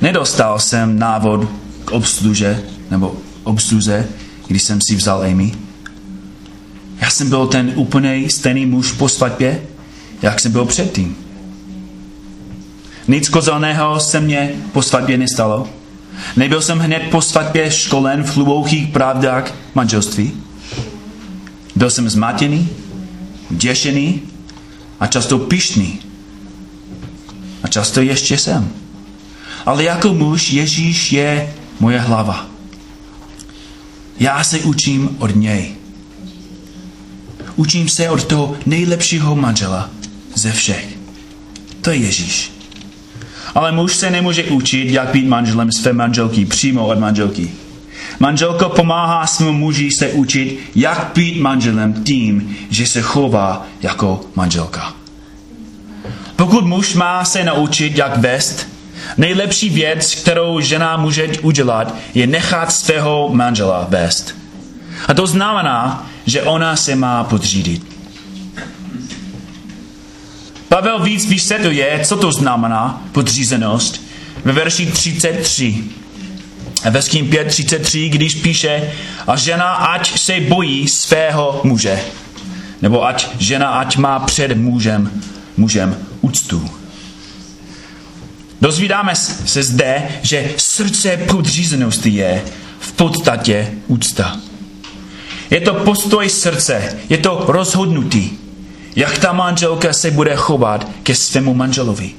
nedostal 0.00 0.58
jsem 0.58 0.98
návod 0.98 1.48
k 1.84 1.90
obsluže 1.90 2.62
nebo 2.90 3.16
obsluze, 3.44 4.08
když 4.48 4.62
jsem 4.62 4.80
si 4.80 4.96
vzal 4.96 5.22
Amy. 5.22 5.52
Já 7.00 7.10
jsem 7.10 7.28
byl 7.28 7.46
ten 7.46 7.72
úplně 7.74 8.30
stejný 8.30 8.66
muž 8.66 8.92
po 8.92 9.08
svatbě, 9.08 9.62
jak 10.22 10.40
jsem 10.40 10.52
byl 10.52 10.64
předtím. 10.64 11.16
Nic 13.08 13.28
kozelného 13.28 14.00
se 14.00 14.20
mě 14.20 14.52
po 14.72 14.82
svatbě 14.82 15.18
nestalo. 15.18 15.68
Nebyl 16.36 16.62
jsem 16.62 16.78
hned 16.78 17.02
po 17.10 17.22
svatbě 17.22 17.70
školen 17.70 18.24
v 18.24 18.34
hlubokých 18.34 18.88
pravdách 18.88 19.54
manželství. 19.74 20.32
Byl 21.76 21.90
jsem 21.90 22.08
zmatený, 22.08 22.68
děšený 23.50 24.22
a 25.00 25.06
často 25.06 25.38
pišný. 25.38 26.00
A 27.62 27.68
často 27.68 28.00
ještě 28.00 28.38
jsem. 28.38 28.70
Ale 29.66 29.84
jako 29.84 30.14
muž 30.14 30.50
Ježíš 30.50 31.12
je 31.12 31.54
moje 31.80 32.00
hlava. 32.00 32.57
Já 34.20 34.44
se 34.44 34.58
učím 34.58 35.16
od 35.18 35.36
něj. 35.36 35.74
Učím 37.56 37.88
se 37.88 38.10
od 38.10 38.24
toho 38.24 38.56
nejlepšího 38.66 39.36
manžela 39.36 39.90
ze 40.34 40.52
všech. 40.52 40.88
To 41.80 41.90
je 41.90 41.96
Ježíš. 41.96 42.52
Ale 43.54 43.72
muž 43.72 43.96
se 43.96 44.10
nemůže 44.10 44.44
učit, 44.44 44.90
jak 44.90 45.08
být 45.08 45.26
manželem 45.26 45.72
své 45.72 45.92
manželky 45.92 46.44
přímo 46.44 46.86
od 46.86 46.98
manželky. 46.98 47.50
Manželka 48.20 48.68
pomáhá 48.68 49.26
svému 49.26 49.52
muži 49.52 49.90
se 49.98 50.08
učit, 50.08 50.58
jak 50.74 51.10
být 51.14 51.40
manželem 51.40 52.04
tím, 52.04 52.56
že 52.70 52.86
se 52.86 53.02
chová 53.02 53.66
jako 53.82 54.20
manželka. 54.34 54.94
Pokud 56.36 56.66
muž 56.66 56.94
má 56.94 57.24
se 57.24 57.44
naučit, 57.44 57.96
jak 57.96 58.16
vést, 58.16 58.66
nejlepší 59.16 59.70
věc, 59.70 60.14
kterou 60.14 60.60
žena 60.60 60.96
může 60.96 61.28
udělat, 61.42 61.94
je 62.14 62.26
nechat 62.26 62.72
svého 62.72 63.28
manžela 63.32 63.86
vést. 63.88 64.34
A 65.08 65.14
to 65.14 65.26
znamená, 65.26 66.06
že 66.26 66.42
ona 66.42 66.76
se 66.76 66.96
má 66.96 67.24
podřídit. 67.24 67.98
Pavel 70.68 70.98
víc 71.02 71.28
vysvětluje, 71.28 72.00
co 72.04 72.16
to 72.16 72.32
znamená 72.32 73.02
podřízenost 73.12 74.02
ve 74.44 74.52
verši 74.52 74.86
33. 74.86 75.84
Efeským 76.84 77.30
5.33, 77.30 78.10
když 78.10 78.34
píše, 78.34 78.92
a 79.26 79.36
žena 79.36 79.72
ať 79.74 80.18
se 80.18 80.40
bojí 80.40 80.88
svého 80.88 81.60
muže. 81.64 82.00
Nebo 82.82 83.06
ať 83.06 83.28
žena 83.38 83.68
ať 83.68 83.96
má 83.96 84.18
před 84.18 84.56
mužem, 84.56 85.10
mužem 85.56 85.96
úctu. 86.20 86.77
Dozvídáme 88.60 89.14
se 89.46 89.62
zde, 89.62 90.08
že 90.22 90.50
srdce 90.56 91.16
podřízenosti 91.16 92.10
je 92.10 92.42
v 92.80 92.92
podstatě 92.92 93.70
úcta. 93.86 94.40
Je 95.50 95.60
to 95.60 95.74
postoj 95.74 96.28
srdce, 96.28 96.98
je 97.08 97.18
to 97.18 97.44
rozhodnutí, 97.48 98.38
jak 98.96 99.18
ta 99.18 99.32
manželka 99.32 99.92
se 99.92 100.10
bude 100.10 100.36
chovat 100.36 100.88
ke 101.02 101.14
svému 101.14 101.54
manželovi. 101.54 102.10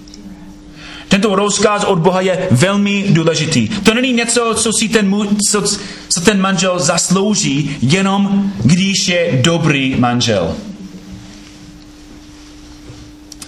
Tento 1.08 1.36
rozkaz 1.36 1.84
od 1.84 2.00
Boha 2.00 2.22
je 2.22 2.48
velmi 2.52 3.06
důležitý. 3.10 3.68
To 3.68 3.94
není 3.94 4.14
něco, 4.14 4.54
co 4.56 4.74
si 4.74 4.90
ten, 4.90 5.16
co, 5.50 5.62
co 6.10 6.22
ten 6.22 6.42
manžel 6.42 6.80
zaslouží, 6.80 7.78
jenom 7.82 8.54
když 8.64 9.08
je 9.08 9.42
dobrý 9.44 9.96
manžel. 9.96 10.56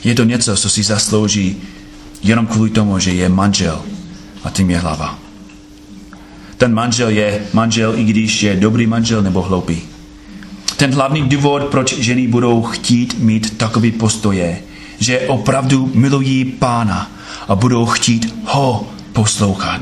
Je 0.04 0.16
to 0.16 0.24
něco, 0.24 0.58
co 0.58 0.70
si 0.70 0.84
zaslouží 0.84 1.58
jenom 2.24 2.48
kvůli 2.48 2.70
tomu, 2.70 3.00
že 3.00 3.12
je 3.12 3.30
manžel 3.30 3.82
a 4.44 4.50
tím 4.50 4.70
je 4.70 4.78
hlava. 4.78 5.20
Ten 6.58 6.74
manžel 6.74 7.10
je 7.10 7.42
manžel, 7.54 8.00
i 8.00 8.04
když 8.04 8.44
je 8.44 8.56
dobrý 8.56 8.88
manžel 8.88 9.22
nebo 9.22 9.42
hloupý. 9.42 9.82
Ten 10.78 10.94
hlavní 10.94 11.30
důvod, 11.30 11.64
proč 11.64 11.98
ženy 11.98 12.28
budou 12.28 12.62
chtít 12.62 13.20
mít 13.20 13.58
takový 13.58 13.92
postoje, 13.92 14.62
že 15.00 15.20
opravdu 15.20 15.92
milují 15.94 16.46
pána 16.46 17.12
a 17.48 17.56
budou 17.56 17.86
chtít 17.86 18.36
ho 18.46 18.88
poslouchat. 19.14 19.82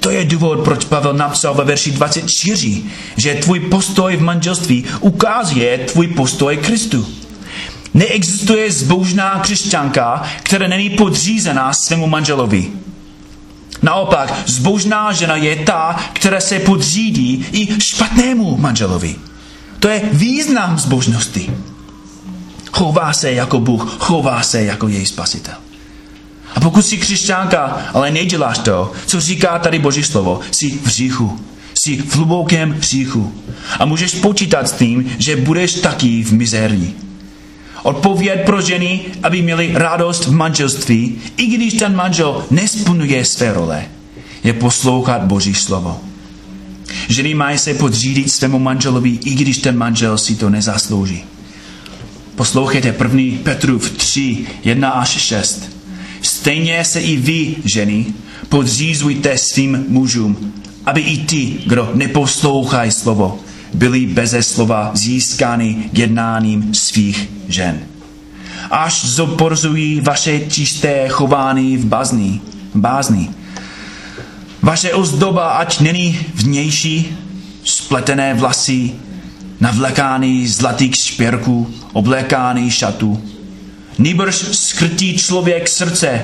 To 0.00 0.10
je 0.10 0.24
důvod, 0.24 0.60
proč 0.60 0.84
Pavel 0.84 1.14
napsal 1.14 1.54
ve 1.54 1.64
verši 1.64 1.90
24, 1.90 2.82
že 3.16 3.34
tvůj 3.34 3.60
postoj 3.60 4.16
v 4.16 4.22
manželství 4.22 4.84
ukazuje 5.00 5.78
tvůj 5.78 6.06
postoj 6.06 6.56
Kristu. 6.56 7.06
Neexistuje 7.96 8.72
zbožná 8.72 9.40
křesťanka, 9.40 10.22
která 10.42 10.68
není 10.68 10.90
podřízená 10.90 11.72
svému 11.72 12.06
manželovi. 12.06 12.70
Naopak, 13.82 14.42
zbožná 14.46 15.12
žena 15.12 15.36
je 15.36 15.56
ta, 15.56 15.96
která 16.12 16.40
se 16.40 16.58
podřídí 16.58 17.46
i 17.52 17.80
špatnému 17.80 18.56
manželovi. 18.56 19.16
To 19.78 19.88
je 19.88 20.02
význam 20.12 20.78
zbožnosti. 20.78 21.50
Chová 22.72 23.12
se 23.12 23.32
jako 23.32 23.60
Bůh, 23.60 23.96
chová 23.98 24.42
se 24.42 24.62
jako 24.62 24.88
její 24.88 25.06
spasitel. 25.06 25.54
A 26.54 26.60
pokud 26.60 26.82
jsi 26.82 26.96
křesťanka, 26.96 27.82
ale 27.94 28.10
neděláš 28.10 28.58
to, 28.58 28.92
co 29.06 29.20
říká 29.20 29.58
tady 29.58 29.78
Boží 29.78 30.02
slovo, 30.02 30.40
jsi 30.50 30.70
v 30.70 30.86
říchu. 30.86 31.40
Jsi 31.74 31.96
v 31.96 32.16
hlubokém 32.16 32.76
říchu. 32.80 33.34
A 33.78 33.84
můžeš 33.84 34.14
počítat 34.14 34.68
s 34.68 34.72
tím, 34.72 35.12
že 35.18 35.36
budeš 35.36 35.74
taky 35.74 36.24
v 36.24 36.32
mizérii. 36.32 37.05
Odpověď 37.86 38.44
pro 38.46 38.60
ženy, 38.60 39.00
aby 39.22 39.42
měli 39.42 39.70
radost 39.74 40.26
v 40.26 40.32
manželství, 40.32 41.18
i 41.36 41.46
když 41.46 41.74
ten 41.74 41.96
manžel 41.96 42.46
nesplňuje 42.50 43.24
své 43.24 43.52
role, 43.52 43.84
je 44.44 44.52
poslouchat 44.52 45.22
Boží 45.22 45.54
slovo. 45.54 46.00
Ženy 47.08 47.34
mají 47.34 47.58
se 47.58 47.74
podřídit 47.74 48.32
svému 48.32 48.58
manželovi, 48.58 49.18
i 49.24 49.34
když 49.34 49.58
ten 49.58 49.76
manžel 49.76 50.18
si 50.18 50.36
to 50.36 50.50
nezaslouží. 50.50 51.24
Poslouchejte 52.34 52.92
první 52.92 53.30
Petrův 53.30 53.90
3, 53.90 54.46
1 54.64 54.90
až 54.90 55.08
6. 55.08 55.70
Stejně 56.22 56.84
se 56.84 57.00
i 57.00 57.16
vy, 57.16 57.56
ženy, 57.64 58.06
podřízujte 58.48 59.38
svým 59.38 59.84
mužům, 59.88 60.52
aby 60.86 61.00
i 61.00 61.24
ty, 61.24 61.56
kdo 61.66 61.90
neposlouchají 61.94 62.90
slovo, 62.90 63.38
byli 63.76 64.06
beze 64.06 64.42
slova 64.42 64.90
získány 64.94 65.90
jednáním 65.92 66.74
svých 66.74 67.28
žen. 67.48 67.80
Až 68.70 69.04
zoporzují 69.04 70.00
vaše 70.00 70.40
čisté 70.40 71.08
chování 71.08 71.76
v 71.76 71.84
bazní, 71.84 72.40
bázni. 72.74 73.30
Vaše 74.62 74.92
ozdoba 74.92 75.48
ať 75.48 75.80
není 75.80 76.18
vnější, 76.34 77.16
spletené 77.64 78.34
vlasy, 78.34 78.92
navlekány 79.60 80.48
zlatých 80.48 80.94
špěrků, 80.96 81.74
oblékány 81.92 82.70
šatů. 82.70 83.22
Nýbrž 83.98 84.36
skrtí 84.36 85.18
člověk 85.18 85.68
srdce 85.68 86.22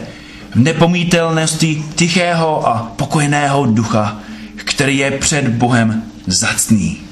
v 0.55 0.57
nepomítelnosti 0.57 1.85
tichého 1.95 2.69
a 2.69 2.93
pokojného 2.97 3.67
ducha, 3.67 4.19
který 4.57 4.99
je 4.99 5.11
před 5.11 5.49
Bohem 5.49 6.03
zacný 6.27 7.12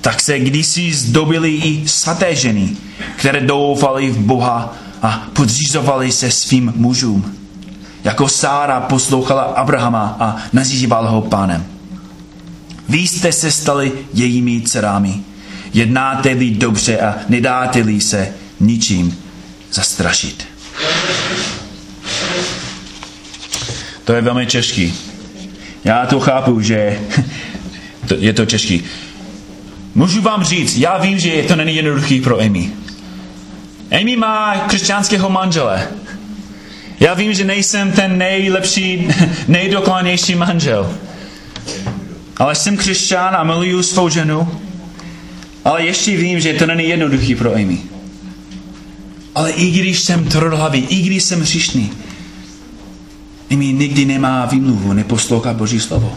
tak 0.00 0.20
se 0.20 0.38
kdysi 0.38 0.94
zdobily 0.94 1.50
i 1.50 1.88
svaté 1.88 2.34
ženy, 2.34 2.76
které 3.16 3.40
doufali 3.40 4.10
v 4.10 4.18
Boha 4.18 4.74
a 5.02 5.26
podřizovali 5.32 6.12
se 6.12 6.30
svým 6.30 6.72
mužům. 6.76 7.34
Jako 8.04 8.28
Sára 8.28 8.80
poslouchala 8.80 9.42
Abrahama 9.42 10.16
a 10.20 10.36
nazývala 10.52 11.10
ho 11.10 11.22
pánem. 11.22 11.66
Vy 12.88 12.98
jste 12.98 13.32
se 13.32 13.50
stali 13.50 13.92
jejími 14.14 14.60
dcerami. 14.60 15.20
Jednáte-li 15.74 16.50
dobře 16.50 16.98
a 16.98 17.14
nedáte-li 17.28 18.00
se 18.00 18.28
ničím 18.60 19.18
zastrašit. 19.72 20.44
To 24.04 24.12
je 24.12 24.22
velmi 24.22 24.46
těžký. 24.46 24.94
Já 25.84 26.06
to 26.06 26.20
chápu, 26.20 26.60
že 26.60 27.00
je 28.18 28.32
to 28.32 28.46
těžký. 28.46 28.84
Můžu 29.94 30.22
vám 30.22 30.44
říct, 30.44 30.76
já 30.76 30.98
vím, 30.98 31.18
že 31.18 31.42
to 31.48 31.56
není 31.56 31.76
jednoduchý 31.76 32.20
pro 32.20 32.40
Amy. 32.40 32.70
Amy 34.00 34.16
má 34.16 34.56
křesťanského 34.56 35.30
manžele. 35.30 35.88
Já 37.00 37.14
vím, 37.14 37.34
že 37.34 37.44
nejsem 37.44 37.92
ten 37.92 38.18
nejlepší, 38.18 39.08
nejdokonalnější 39.48 40.34
manžel. 40.34 40.96
ale 42.36 42.54
jsem 42.54 42.76
křesťan 42.76 43.36
a 43.36 43.44
miluju 43.44 43.82
svou 43.82 44.08
ženu, 44.08 44.48
ale 45.64 45.84
ještě 45.84 46.16
vím, 46.16 46.40
že 46.40 46.54
to 46.54 46.66
není 46.66 46.88
jednoduchý 46.88 47.34
pro 47.34 47.54
Amy. 47.54 47.78
Ale 49.34 49.50
i 49.50 49.70
když 49.70 50.00
jsem 50.00 50.24
tvrdhlavý, 50.24 50.86
i 50.88 51.02
když 51.02 51.22
jsem 51.22 51.40
hřišný, 51.40 51.92
Amy 53.50 53.72
nikdy 53.72 54.04
nemá 54.04 54.46
výmluvu, 54.46 54.92
neposlouchá 54.92 55.52
Boží 55.52 55.80
slovo. 55.80 56.16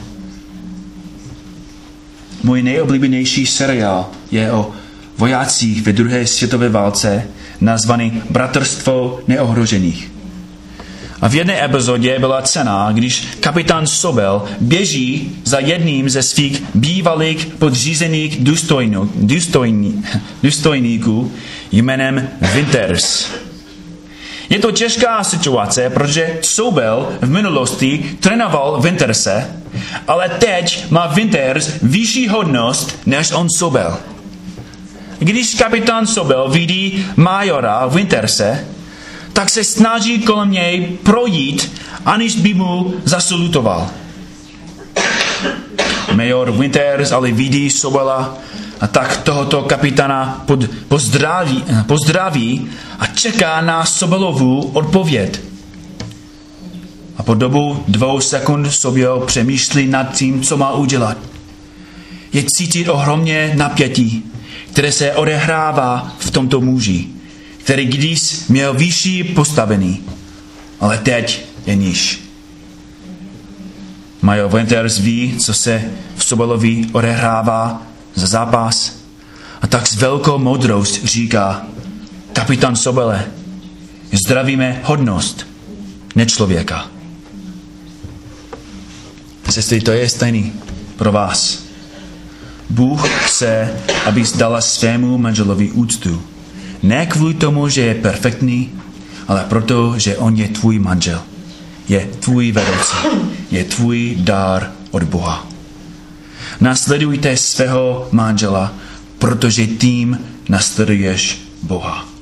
Můj 2.44 2.64
nejoblíbenější 2.64 3.46
seriál 3.46 4.10
je 4.32 4.52
o 4.52 4.72
vojácích 5.18 5.82
ve 5.82 5.94
druhé 5.94 6.28
světové 6.28 6.70
válce 6.70 7.28
nazvaný 7.62 8.22
Bratrstvo 8.30 9.20
neohrožených. 9.28 10.12
A 11.22 11.28
v 11.28 11.36
jedné 11.36 11.66
epizodě 11.66 12.20
byla 12.20 12.42
cena, 12.42 12.92
když 12.92 13.28
kapitán 13.40 13.88
Sobel 13.88 14.44
běží 14.62 15.32
za 15.44 15.60
jedním 15.60 16.10
ze 16.10 16.24
svých 16.24 16.64
bývalých 16.76 17.46
podřízených 17.46 18.40
důstojníků 20.42 21.32
jménem 21.72 22.30
Winters. 22.54 23.28
Je 24.50 24.60
to 24.60 24.72
těžká 24.72 25.24
situace, 25.24 25.90
protože 25.90 26.40
Sobel 26.42 27.10
v 27.22 27.30
minulosti 27.30 28.16
trénoval 28.20 28.82
Winterse, 28.82 29.63
ale 30.08 30.30
teď 30.30 30.92
má 30.92 31.08
Winters 31.08 31.72
vyšší 31.82 32.28
hodnost 32.28 33.00
než 33.06 33.32
on 33.32 33.48
Sobel. 33.50 33.98
Když 35.20 35.56
kapitán 35.56 36.08
Sobel 36.08 36.50
vidí 36.50 37.06
majora 37.16 37.86
Winterse, 37.86 38.66
tak 39.34 39.50
se 39.50 39.64
snaží 39.64 40.20
kolem 40.22 40.52
něj 40.52 40.98
projít, 41.04 41.72
aniž 42.06 42.36
by 42.36 42.54
mu 42.54 42.94
zasulutoval. 43.04 43.90
Major 46.14 46.52
Winters 46.52 47.12
ale 47.12 47.32
vidí 47.32 47.70
Sobela 47.70 48.38
a 48.82 48.88
tak 48.88 49.18
tohoto 49.18 49.62
kapitána 49.62 50.44
pod, 50.46 50.60
pozdraví, 50.88 51.64
pozdraví 51.88 52.70
a 53.00 53.06
čeká 53.06 53.62
na 53.62 53.86
Sobelovu 53.86 54.72
odpověď. 54.74 55.53
A 57.18 57.24
po 57.24 57.34
dobu 57.34 57.84
dvou 57.88 58.22
sekund 58.22 58.72
Sobel 58.72 59.20
přemýšlí 59.20 59.88
nad 59.88 60.04
tím, 60.04 60.42
co 60.42 60.58
má 60.58 60.74
udělat. 60.74 61.18
Je 62.34 62.44
cítit 62.58 62.90
ohromně 62.90 63.54
napětí, 63.56 64.24
které 64.72 64.92
se 64.92 65.14
odehrává 65.14 66.16
v 66.20 66.32
tomto 66.32 66.62
muži 66.62 67.08
který 67.64 67.86
když 67.86 68.48
měl 68.50 68.74
vyšší 68.74 69.24
postavený, 69.24 70.02
ale 70.80 70.98
teď 70.98 71.46
je 71.66 71.76
níž. 71.76 72.20
Major 74.22 74.56
Winters 74.56 74.98
ví, 74.98 75.36
co 75.38 75.54
se 75.54 75.84
v 76.16 76.24
Sobelovi 76.24 76.86
odehrává 76.92 77.82
za 78.16 78.28
zápas 78.28 78.96
a 79.62 79.68
tak 79.68 79.88
s 79.88 79.96
velkou 79.96 80.38
moudrost 80.38 81.06
říká 81.06 81.66
kapitán 82.34 82.76
Sobele, 82.76 83.26
zdravíme 84.26 84.82
hodnost, 84.84 85.48
ne 86.16 86.26
člověka. 86.26 86.93
Sestry, 89.54 89.82
to 89.82 89.92
je 89.92 90.10
stejný 90.10 90.54
pro 90.98 91.12
vás. 91.12 91.64
Bůh 92.70 93.10
chce, 93.10 93.70
abys 94.06 94.38
dala 94.38 94.62
svému 94.62 95.18
manželovi 95.18 95.72
úctu 95.72 96.22
ne 96.84 97.06
kvůli 97.06 97.34
tomu, 97.34 97.70
že 97.70 97.82
je 97.82 97.96
perfektní, 97.96 98.72
ale 99.28 99.46
proto, 99.50 100.00
že 100.00 100.18
on 100.18 100.36
je 100.36 100.48
tvůj 100.48 100.80
manžel. 100.80 101.22
Je 101.90 102.10
tvůj 102.20 102.52
vedoucí. 102.52 102.98
Je 103.52 103.64
tvůj 103.64 104.16
dár 104.20 104.72
od 104.92 105.04
Boha. 105.04 105.48
Nasledujte 106.62 107.38
svého 107.38 108.08
manžela, 108.12 108.74
protože 109.20 109.68
tím 109.68 110.20
nasleduješ 110.50 111.42
Boha. 111.62 112.13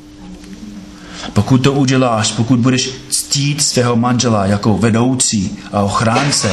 Pokud 1.34 1.58
to 1.58 1.74
uděláš, 1.74 2.32
pokud 2.32 2.60
budeš 2.60 2.90
ctít 3.10 3.62
svého 3.62 3.96
manžela 3.96 4.46
jako 4.46 4.78
vedoucí 4.78 5.58
a 5.72 5.82
ochránce, 5.82 6.52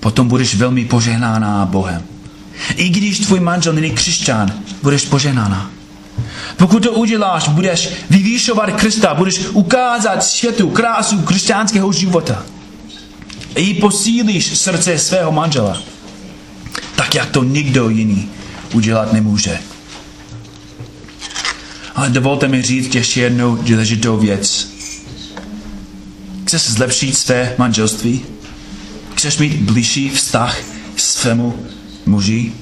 potom 0.00 0.28
budeš 0.28 0.54
velmi 0.54 0.84
požehnána 0.84 1.66
Bohem. 1.66 2.02
I 2.76 2.88
když 2.88 3.18
tvůj 3.18 3.40
manžel 3.40 3.72
není 3.72 3.90
křesťan, 3.90 4.52
budeš 4.82 5.04
požehnána. 5.04 5.70
Pokud 6.56 6.82
to 6.82 6.92
uděláš, 6.92 7.48
budeš 7.48 7.88
vyvýšovat 8.10 8.70
Krista, 8.70 9.14
budeš 9.14 9.38
ukázat 9.52 10.24
světu 10.24 10.70
krásu 10.70 11.18
křesťanského 11.22 11.92
života. 11.92 12.42
I 13.54 13.74
posílíš 13.74 14.58
srdce 14.58 14.98
svého 14.98 15.32
manžela, 15.32 15.82
tak 16.96 17.14
jak 17.14 17.30
to 17.30 17.44
nikdo 17.44 17.88
jiný 17.88 18.28
udělat 18.72 19.12
nemůže. 19.12 19.58
Ale 21.94 22.10
dovolte 22.10 22.48
mi 22.48 22.62
říct 22.62 22.94
ještě 22.94 23.20
jednu 23.20 23.56
důležitou 23.56 24.16
věc. 24.16 24.70
Chceš 26.44 26.62
zlepšit 26.62 27.18
své 27.18 27.54
manželství? 27.58 28.20
Chceš 29.14 29.38
mít 29.38 29.56
blížší 29.56 30.10
vztah 30.10 30.58
svému 30.96 31.66
muži? 32.06 32.52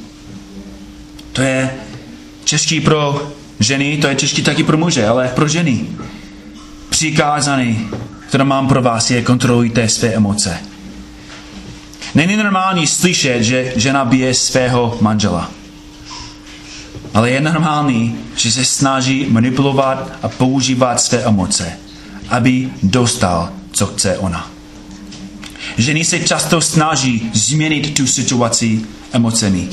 To 1.33 1.43
je 1.43 1.70
český 2.45 2.81
pro 2.81 3.33
Ženy, 3.61 3.99
to 3.99 4.07
je 4.07 4.14
těžké 4.14 4.43
taky 4.43 4.64
pro 4.64 4.79
muže, 4.79 5.07
ale 5.07 5.29
pro 5.29 5.49
ženy. 5.49 5.87
Přikázaný, 6.89 7.89
které 8.29 8.45
mám 8.45 8.68
pro 8.68 8.83
vás, 8.83 9.11
je 9.11 9.22
kontrolujte 9.22 9.89
své 9.89 10.09
emoce. 10.09 10.59
Není 12.14 12.37
normální 12.37 12.87
slyšet, 12.87 13.43
že 13.43 13.72
žena 13.76 14.05
bije 14.05 14.35
svého 14.35 14.99
manžela. 15.01 15.51
Ale 17.15 17.31
je 17.31 17.41
normální, 17.41 18.19
že 18.37 18.53
se 18.53 18.65
snaží 18.65 19.27
manipulovat 19.29 20.13
a 20.23 20.29
používat 20.29 21.01
své 21.01 21.19
emoce, 21.19 21.73
aby 22.29 22.71
dostal, 22.83 23.51
co 23.73 23.87
chce 23.87 24.19
ona. 24.19 24.51
Ženy 25.79 26.05
se 26.05 26.21
často 26.21 26.61
snaží 26.61 27.31
změnit 27.35 27.95
tu 27.95 28.07
situaci 28.07 28.81
emocemi. 29.13 29.69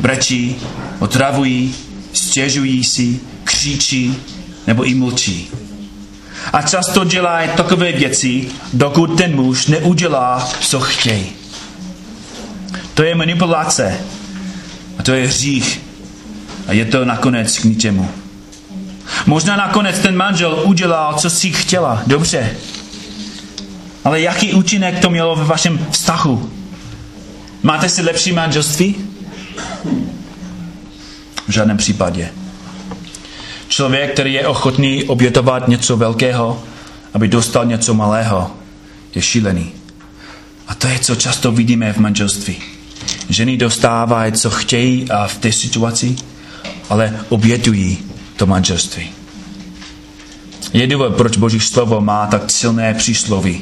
Brečí, 0.00 0.56
otravují, 0.98 1.74
stěžují 2.12 2.84
si, 2.84 3.20
křičí 3.44 4.16
nebo 4.66 4.84
i 4.84 4.94
mlčí. 4.94 5.50
A 6.52 6.62
často 6.62 7.04
dělají 7.04 7.50
takové 7.56 7.92
věci, 7.92 8.48
dokud 8.72 9.16
ten 9.16 9.36
muž 9.36 9.66
neudělá, 9.66 10.48
co 10.60 10.80
chtějí. 10.80 11.26
To 12.94 13.02
je 13.02 13.14
manipulace. 13.14 13.98
A 14.98 15.02
to 15.02 15.12
je 15.12 15.26
hřích. 15.26 15.80
A 16.66 16.72
je 16.72 16.84
to 16.84 17.04
nakonec 17.04 17.58
k 17.58 17.64
ničemu. 17.64 18.08
Možná 19.26 19.56
nakonec 19.56 19.98
ten 19.98 20.16
manžel 20.16 20.60
udělal, 20.64 21.14
co 21.14 21.30
si 21.30 21.52
chtěla. 21.52 22.02
Dobře. 22.06 22.56
Ale 24.04 24.20
jaký 24.20 24.52
účinek 24.52 24.98
to 24.98 25.10
mělo 25.10 25.36
ve 25.36 25.44
vašem 25.44 25.86
vztahu? 25.90 26.52
Máte 27.62 27.88
si 27.88 28.02
lepší 28.02 28.32
manželství? 28.32 28.94
V 31.48 31.52
žádném 31.52 31.76
případě. 31.76 32.28
Člověk, 33.68 34.12
který 34.12 34.32
je 34.32 34.46
ochotný 34.46 35.04
obětovat 35.04 35.68
něco 35.68 35.96
velkého, 35.96 36.62
aby 37.14 37.28
dostal 37.28 37.64
něco 37.66 37.94
malého, 37.94 38.50
je 39.14 39.22
šílený. 39.22 39.72
A 40.68 40.74
to 40.74 40.86
je, 40.86 40.98
co 40.98 41.16
často 41.16 41.52
vidíme 41.52 41.92
v 41.92 41.98
manželství. 41.98 42.56
Ženy 43.28 43.56
dostávají, 43.56 44.32
co 44.32 44.50
chtějí 44.50 45.10
a 45.10 45.26
v 45.26 45.38
té 45.38 45.52
situaci, 45.52 46.16
ale 46.92 47.20
obětují 47.28 47.98
to 48.36 48.46
manželství. 48.46 49.10
Je 50.72 50.86
důvod, 50.86 51.16
proč 51.16 51.36
Boží 51.36 51.60
slovo 51.60 52.00
má 52.00 52.26
tak 52.26 52.50
silné 52.50 52.94
přísloví. 52.94 53.60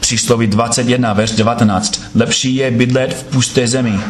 Přísloví 0.00 0.46
21, 0.46 1.12
verš 1.12 1.30
19. 1.30 2.02
Lepší 2.14 2.54
je 2.54 2.70
bydlet 2.70 3.14
v 3.14 3.24
pusté 3.24 3.68
zemi, 3.68 4.00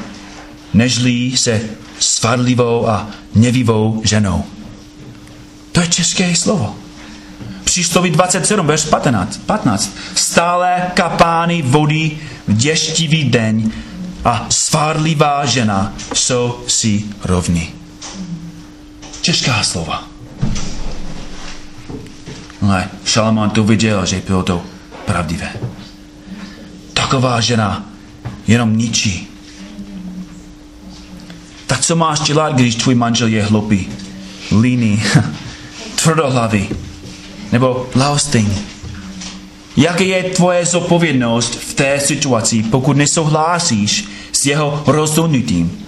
nežli 0.74 1.36
se 1.36 1.60
svadlivou 1.98 2.88
a 2.88 3.08
nevivou 3.34 4.02
ženou. 4.04 4.44
To 5.72 5.80
je 5.80 5.86
české 5.86 6.36
slovo. 6.36 6.76
Přísloví 7.64 8.10
27, 8.10 8.66
verš 8.66 8.84
15. 8.84 9.40
15. 9.46 9.96
Stále 10.14 10.82
kapány 10.94 11.62
vody 11.62 12.18
v 12.46 12.52
děštivý 12.56 13.24
den 13.24 13.72
a 14.24 14.46
svárlivá 14.50 15.46
žena 15.46 15.94
jsou 16.14 16.64
si 16.66 17.04
rovni. 17.24 17.77
Česká 19.28 19.62
slova. 19.62 20.08
Ale 22.62 22.88
Šalamán 23.04 23.50
to 23.50 23.64
viděl, 23.64 24.06
že 24.06 24.22
bylo 24.26 24.42
to 24.42 24.62
pravdivé. 25.04 25.52
Taková 26.92 27.40
žena 27.40 27.84
jenom 28.46 28.76
ničí 28.76 29.28
tak 31.68 31.80
co 31.80 31.96
máš 31.96 32.20
dělat, 32.20 32.54
když 32.54 32.74
tvůj 32.74 32.94
manžel 32.94 33.28
je 33.28 33.42
hloupý, 33.44 33.88
líný, 34.60 35.02
tvrdohlavý 35.94 36.68
nebo 37.52 37.90
lahostejný? 37.94 38.58
Jaká 39.76 40.04
je 40.04 40.22
tvoje 40.22 40.64
zodpovědnost 40.66 41.54
v 41.54 41.74
té 41.74 42.00
situaci, 42.00 42.62
pokud 42.62 42.96
nesouhlasíš 42.96 44.04
s 44.32 44.46
jeho 44.46 44.82
rozhodnutím. 44.86 45.86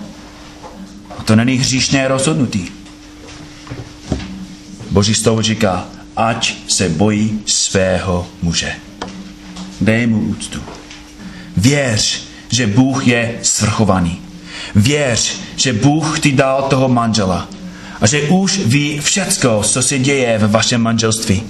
To 1.24 1.36
není 1.36 1.54
hříšné 1.54 2.08
rozhodnutí. 2.08 2.79
Boží 4.90 5.14
slovo 5.14 5.42
říká, 5.42 5.86
ať 6.16 6.54
se 6.68 6.88
bojí 6.88 7.40
svého 7.46 8.26
muže. 8.42 8.72
Dej 9.80 10.06
mu 10.06 10.20
úctu. 10.20 10.60
Věř, 11.56 12.24
že 12.50 12.66
Bůh 12.66 13.06
je 13.06 13.38
svrchovaný. 13.42 14.20
Věř, 14.74 15.36
že 15.56 15.72
Bůh 15.72 16.20
ti 16.20 16.32
dal 16.32 16.62
toho 16.62 16.88
manžela 16.88 17.48
a 18.00 18.06
že 18.06 18.22
už 18.22 18.58
ví 18.58 18.98
všecko, 19.00 19.62
co 19.64 19.82
se 19.82 19.98
děje 19.98 20.38
ve 20.38 20.46
vašem 20.46 20.82
manželství. 20.82 21.42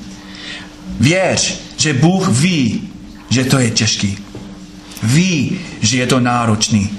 Věř, 1.01 1.61
že 1.77 1.93
Bůh 1.93 2.29
ví, 2.29 2.89
že 3.31 3.45
to 3.45 3.59
je 3.59 3.71
těžký. 3.71 4.19
Ví, 5.03 5.61
že 5.81 5.97
je 5.97 6.07
to 6.07 6.21
náročný. 6.21 6.91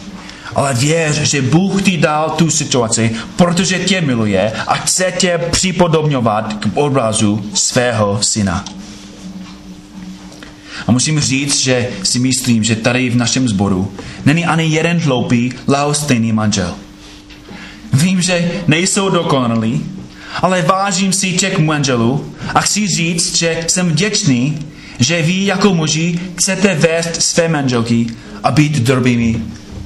Ale 0.56 0.74
věř, 0.74 1.16
že 1.16 1.42
Bůh 1.42 1.82
ti 1.82 1.98
dal 1.98 2.30
tu 2.30 2.50
situaci, 2.50 3.16
protože 3.36 3.80
tě 3.80 4.02
miluje 4.02 4.52
a 4.68 4.76
chce 4.76 5.14
tě 5.18 5.40
připodobňovat 5.52 6.54
k 6.54 6.68
obrazu 6.74 7.46
svého 7.54 8.20
syna. 8.22 8.66
A 10.88 10.92
musím 10.92 11.20
říct, 11.20 11.60
že 11.60 11.90
si 12.04 12.20
myslím, 12.20 12.64
že 12.64 12.76
tady 12.76 13.10
v 13.10 13.16
našem 13.16 13.48
sboru 13.48 13.92
není 14.26 14.46
ani 14.46 14.64
jeden 14.64 15.00
hloupý, 15.00 15.54
lahostejný 15.68 16.32
manžel. 16.32 16.74
Vím, 17.94 18.22
že 18.22 18.52
nejsou 18.68 19.10
dokonalí, 19.10 19.86
ale 20.42 20.62
vážím 20.62 21.14
si 21.14 21.34
těch 21.34 21.60
manželů 21.60 22.34
a 22.56 22.62
chci 22.62 22.88
říct, 22.88 23.36
že 23.36 23.66
jsem 23.68 23.90
vděčný, 23.90 24.60
že 25.00 25.22
vy 25.22 25.46
jako 25.46 25.74
muži 25.74 26.20
chcete 26.36 26.76
vést 26.76 27.22
své 27.22 27.48
manželky 27.48 28.08
a 28.44 28.52
být 28.52 28.80
dobrými 28.80 29.42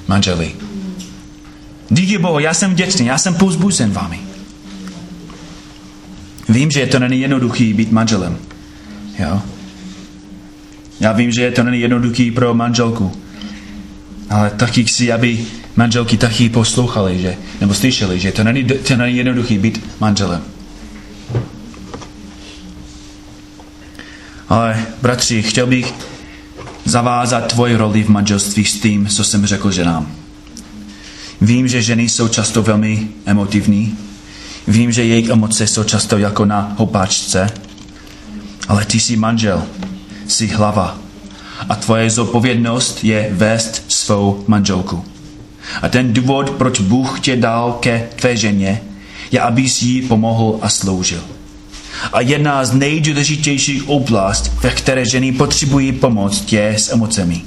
manželi. 0.07 0.55
Díky 1.89 2.17
Bohu, 2.17 2.39
já 2.39 2.53
jsem 2.53 2.71
vděčný, 2.71 3.05
já 3.05 3.17
jsem 3.17 3.35
pouzbuzen 3.35 3.91
vámi. 3.91 4.19
Vím, 6.49 6.71
že 6.71 6.85
to 6.85 6.99
není 6.99 7.21
jednoduchý 7.21 7.73
být 7.73 7.91
manželem. 7.91 8.37
Jo? 9.19 9.41
Já 10.99 11.11
vím, 11.11 11.31
že 11.31 11.51
to 11.51 11.63
není 11.63 11.81
jednoduchý 11.81 12.31
pro 12.31 12.53
manželku. 12.53 13.11
Ale 14.29 14.49
taky 14.49 14.83
chci, 14.83 15.11
aby 15.11 15.45
manželky 15.75 16.17
taky 16.17 16.49
poslouchali, 16.49 17.21
že, 17.21 17.37
nebo 17.61 17.73
slyšeli, 17.73 18.19
že 18.19 18.31
to 18.31 18.43
není, 18.43 18.63
to 18.63 18.95
není 18.95 19.17
jednoduchý 19.17 19.57
být 19.57 19.85
manželem. 19.99 20.41
Ale 24.49 24.85
bratři, 25.01 25.41
chtěl 25.41 25.67
bych 25.67 25.93
zavázat 26.85 27.47
tvoji 27.47 27.75
roli 27.75 28.03
v 28.03 28.09
manželství 28.09 28.65
s 28.65 28.79
tím, 28.79 29.07
co 29.07 29.23
jsem 29.23 29.45
řekl 29.45 29.71
ženám. 29.71 30.11
Vím, 31.41 31.67
že 31.67 31.81
ženy 31.81 32.03
jsou 32.03 32.27
často 32.27 32.61
velmi 32.61 33.07
emotivní. 33.25 33.97
Vím, 34.67 34.91
že 34.91 35.03
jejich 35.03 35.29
emoce 35.29 35.67
jsou 35.67 35.83
často 35.83 36.17
jako 36.17 36.45
na 36.45 36.73
hopáčce. 36.77 37.49
Ale 38.67 38.85
ty 38.85 38.99
jsi 38.99 39.15
manžel, 39.15 39.63
jsi 40.27 40.47
hlava. 40.47 40.97
A 41.69 41.75
tvoje 41.75 42.09
zodpovědnost 42.09 43.03
je 43.03 43.29
vést 43.31 43.83
svou 43.87 44.43
manželku. 44.47 45.05
A 45.81 45.89
ten 45.89 46.13
důvod, 46.13 46.49
proč 46.49 46.79
Bůh 46.79 47.19
tě 47.19 47.35
dal 47.35 47.73
ke 47.73 48.09
tvé 48.15 48.37
ženě, 48.37 48.81
je, 49.31 49.39
abys 49.39 49.81
jí 49.81 50.01
pomohl 50.01 50.59
a 50.61 50.69
sloužil. 50.69 51.23
A 52.13 52.21
jedna 52.21 52.65
z 52.65 52.73
nejdůležitějších 52.73 53.89
oblast, 53.89 54.51
ve 54.63 54.69
které 54.69 55.05
ženy 55.05 55.31
potřebují 55.31 55.91
pomoc, 55.91 56.51
je 56.51 56.73
s 56.77 56.91
emocemi. 56.93 57.41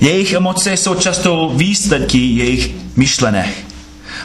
Jejich 0.00 0.32
emoce 0.32 0.76
jsou 0.76 0.94
často 0.94 1.52
výsledky 1.54 2.18
jejich 2.18 2.70
myšlenek. 2.96 3.48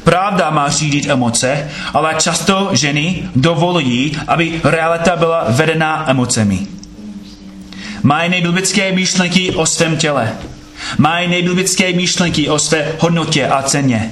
Pravda 0.03 0.49
má 0.49 0.69
řídit 0.69 1.09
emoce, 1.09 1.69
ale 1.93 2.15
často 2.19 2.69
ženy 2.73 3.23
dovolují, 3.35 4.17
aby 4.27 4.61
realita 4.63 5.15
byla 5.15 5.45
vedena 5.49 6.09
emocemi. 6.09 6.67
Mají 8.03 8.29
nejblibické 8.29 8.91
myšlenky 8.91 9.51
o 9.51 9.65
svém 9.65 9.97
těle. 9.97 10.31
Mají 10.97 11.27
nejblibické 11.27 11.93
myšlenky 11.93 12.49
o 12.49 12.59
své 12.59 12.91
hodnotě 12.99 13.47
a 13.47 13.61
ceně. 13.61 14.11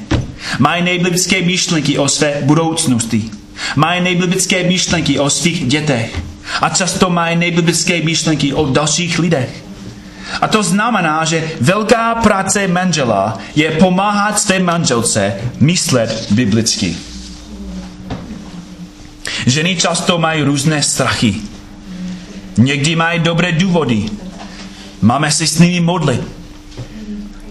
Mají 0.60 0.84
nejblibické 0.84 1.42
myšlenky 1.42 1.98
o 1.98 2.08
své 2.08 2.34
budoucnosti. 2.42 3.30
Mají 3.76 4.02
nejblibické 4.02 4.64
myšlenky 4.64 5.20
o 5.20 5.30
svých 5.30 5.68
dětech. 5.68 6.20
A 6.62 6.70
často 6.70 7.10
mají 7.10 7.38
nejblibické 7.38 8.02
myšlenky 8.02 8.54
o 8.54 8.66
dalších 8.66 9.20
lidech. 9.20 9.64
A 10.42 10.48
to 10.48 10.64
znamená, 10.64 11.26
že 11.26 11.52
velká 11.62 12.16
práce 12.16 12.68
manžela 12.68 13.38
je 13.56 13.72
pomáhat 13.72 14.40
své 14.40 14.60
manželce 14.60 15.34
myslet 15.60 16.28
biblicky. 16.32 16.96
Ženy 19.46 19.76
často 19.76 20.18
mají 20.18 20.44
různé 20.44 20.84
strachy. 20.84 21.36
Někdy 22.58 22.96
mají 22.96 23.20
dobré 23.20 23.52
důvody. 23.52 24.06
Máme 25.02 25.32
se 25.32 25.48
s 25.48 25.60
nimi 25.60 25.80
modlit. 25.80 26.22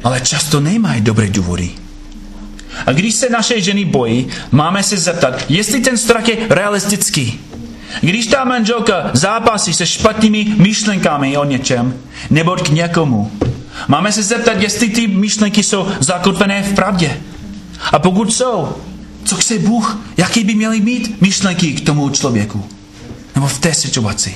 Ale 0.04 0.20
často 0.20 0.60
nemají 0.60 1.00
dobré 1.00 1.28
důvody. 1.28 1.70
A 2.86 2.92
když 2.92 3.14
se 3.14 3.28
naše 3.28 3.60
ženy 3.60 3.84
bojí, 3.84 4.26
máme 4.50 4.82
se 4.82 4.96
zeptat, 4.96 5.44
jestli 5.48 5.80
ten 5.80 5.98
strach 5.98 6.28
je 6.28 6.36
realistický. 6.50 7.40
Když 8.00 8.26
ta 8.26 8.44
manželka 8.44 9.10
zápasí 9.12 9.74
se 9.74 9.86
špatnými 9.86 10.46
myšlenkami 10.56 11.36
o 11.36 11.44
něčem, 11.44 11.94
nebo 12.30 12.56
k 12.56 12.68
někomu, 12.68 13.32
máme 13.88 14.12
se 14.12 14.22
zeptat, 14.22 14.62
jestli 14.62 14.88
ty 14.88 15.06
myšlenky 15.06 15.62
jsou 15.62 15.88
zakotvené 16.00 16.62
v 16.62 16.74
pravdě. 16.74 17.20
A 17.92 17.98
pokud 17.98 18.32
jsou, 18.32 18.76
co 19.24 19.36
chce 19.36 19.58
Bůh, 19.58 19.98
jaký 20.16 20.44
by 20.44 20.54
měly 20.54 20.80
mít 20.80 21.20
myšlenky 21.20 21.72
k 21.72 21.86
tomu 21.86 22.10
člověku? 22.10 22.64
Nebo 23.34 23.46
v 23.46 23.58
té 23.58 23.74
situaci. 23.74 24.34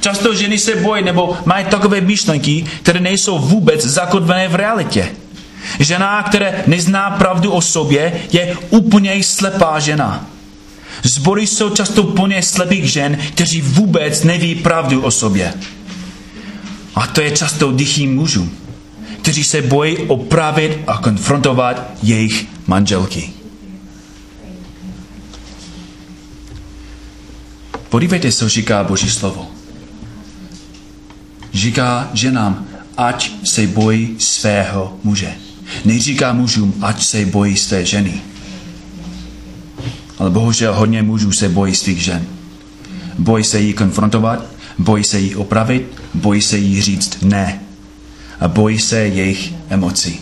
Často 0.00 0.34
ženy 0.34 0.58
se 0.58 0.76
bojí 0.76 1.04
nebo 1.04 1.36
mají 1.44 1.64
takové 1.64 2.00
myšlenky, 2.00 2.66
které 2.82 3.00
nejsou 3.00 3.38
vůbec 3.38 3.84
zakotvené 3.84 4.48
v 4.48 4.54
realitě. 4.54 5.08
Žena, 5.78 6.22
která 6.22 6.50
nezná 6.66 7.10
pravdu 7.10 7.50
o 7.50 7.60
sobě, 7.60 8.20
je 8.32 8.56
úplně 8.70 9.24
slepá 9.24 9.78
žena. 9.78 10.26
Zbory 11.02 11.46
jsou 11.46 11.70
často 11.70 12.02
plně 12.02 12.42
slepých 12.42 12.92
žen, 12.92 13.18
kteří 13.32 13.60
vůbec 13.60 14.24
neví 14.24 14.54
pravdu 14.54 15.02
o 15.02 15.10
sobě. 15.10 15.54
A 16.94 17.06
to 17.06 17.20
je 17.20 17.30
často 17.30 17.72
dychý 17.72 18.06
mužů, 18.06 18.50
kteří 19.22 19.44
se 19.44 19.62
bojí 19.62 19.96
opravit 19.96 20.78
a 20.86 20.98
konfrontovat 20.98 21.90
jejich 22.02 22.46
manželky. 22.66 23.32
Podívejte, 27.88 28.32
co 28.32 28.48
říká 28.48 28.84
Boží 28.84 29.10
slovo. 29.10 29.50
Říká 31.52 32.10
ženám, 32.12 32.66
ať 32.96 33.30
se 33.44 33.66
bojí 33.66 34.16
svého 34.18 34.96
muže. 35.04 35.45
Neříká 35.84 36.32
mužům, 36.32 36.74
ať 36.82 37.04
se 37.04 37.26
bojí 37.26 37.56
své 37.56 37.84
ženy. 37.84 38.20
Ale 40.18 40.30
bohužel 40.30 40.74
hodně 40.74 41.02
mužů 41.02 41.32
se 41.32 41.48
bojí 41.48 41.74
svých 41.74 41.98
žen. 41.98 42.26
Bojí 43.18 43.44
se 43.44 43.60
jí 43.60 43.72
konfrontovat, 43.72 44.44
bojí 44.78 45.04
se 45.04 45.20
jí 45.20 45.36
opravit, 45.36 46.02
bojí 46.14 46.42
se 46.42 46.58
jí 46.58 46.82
říct 46.82 47.22
ne. 47.22 47.60
A 48.40 48.48
bojí 48.48 48.78
se 48.78 48.98
jejich 48.98 49.54
emocí. 49.68 50.20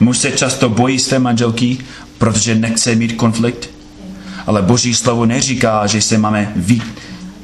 Muž 0.00 0.18
se 0.18 0.30
často 0.30 0.68
bojí 0.68 0.98
své 0.98 1.18
manželky, 1.18 1.78
protože 2.18 2.54
nechce 2.54 2.94
mít 2.94 3.12
konflikt, 3.12 3.70
ale 4.46 4.62
Boží 4.62 4.94
slovo 4.94 5.26
neříká, 5.26 5.86
že 5.86 6.02
se 6.02 6.18
máme 6.18 6.52
vy, 6.56 6.80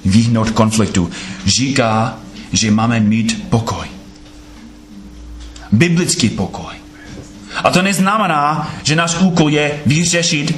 vyhnout 0.05 0.51
konfliktu. 0.51 1.11
Říká, 1.47 2.18
že 2.53 2.70
máme 2.70 3.01
mít 3.01 3.45
pokoj. 3.51 3.87
Biblický 5.73 6.29
pokoj. 6.29 6.75
A 7.64 7.70
to 7.70 7.83
neznamená, 7.83 8.75
že 8.83 8.97
náš 8.97 9.20
úkol 9.20 9.51
je 9.51 9.81
vyřešit 9.87 10.57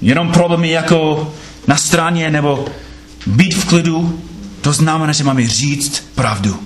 jenom 0.00 0.32
problémy 0.32 0.70
jako 0.70 1.32
na 1.66 1.76
straně 1.76 2.30
nebo 2.30 2.66
být 3.26 3.54
v 3.54 3.64
klidu. 3.64 4.22
To 4.60 4.72
znamená, 4.72 5.12
že 5.12 5.24
máme 5.24 5.48
říct 5.48 6.04
pravdu. 6.14 6.62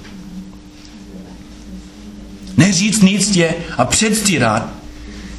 Neříct 2.57 3.03
nic 3.03 3.37
je 3.37 3.55
a 3.77 3.85
předstírat, 3.85 4.69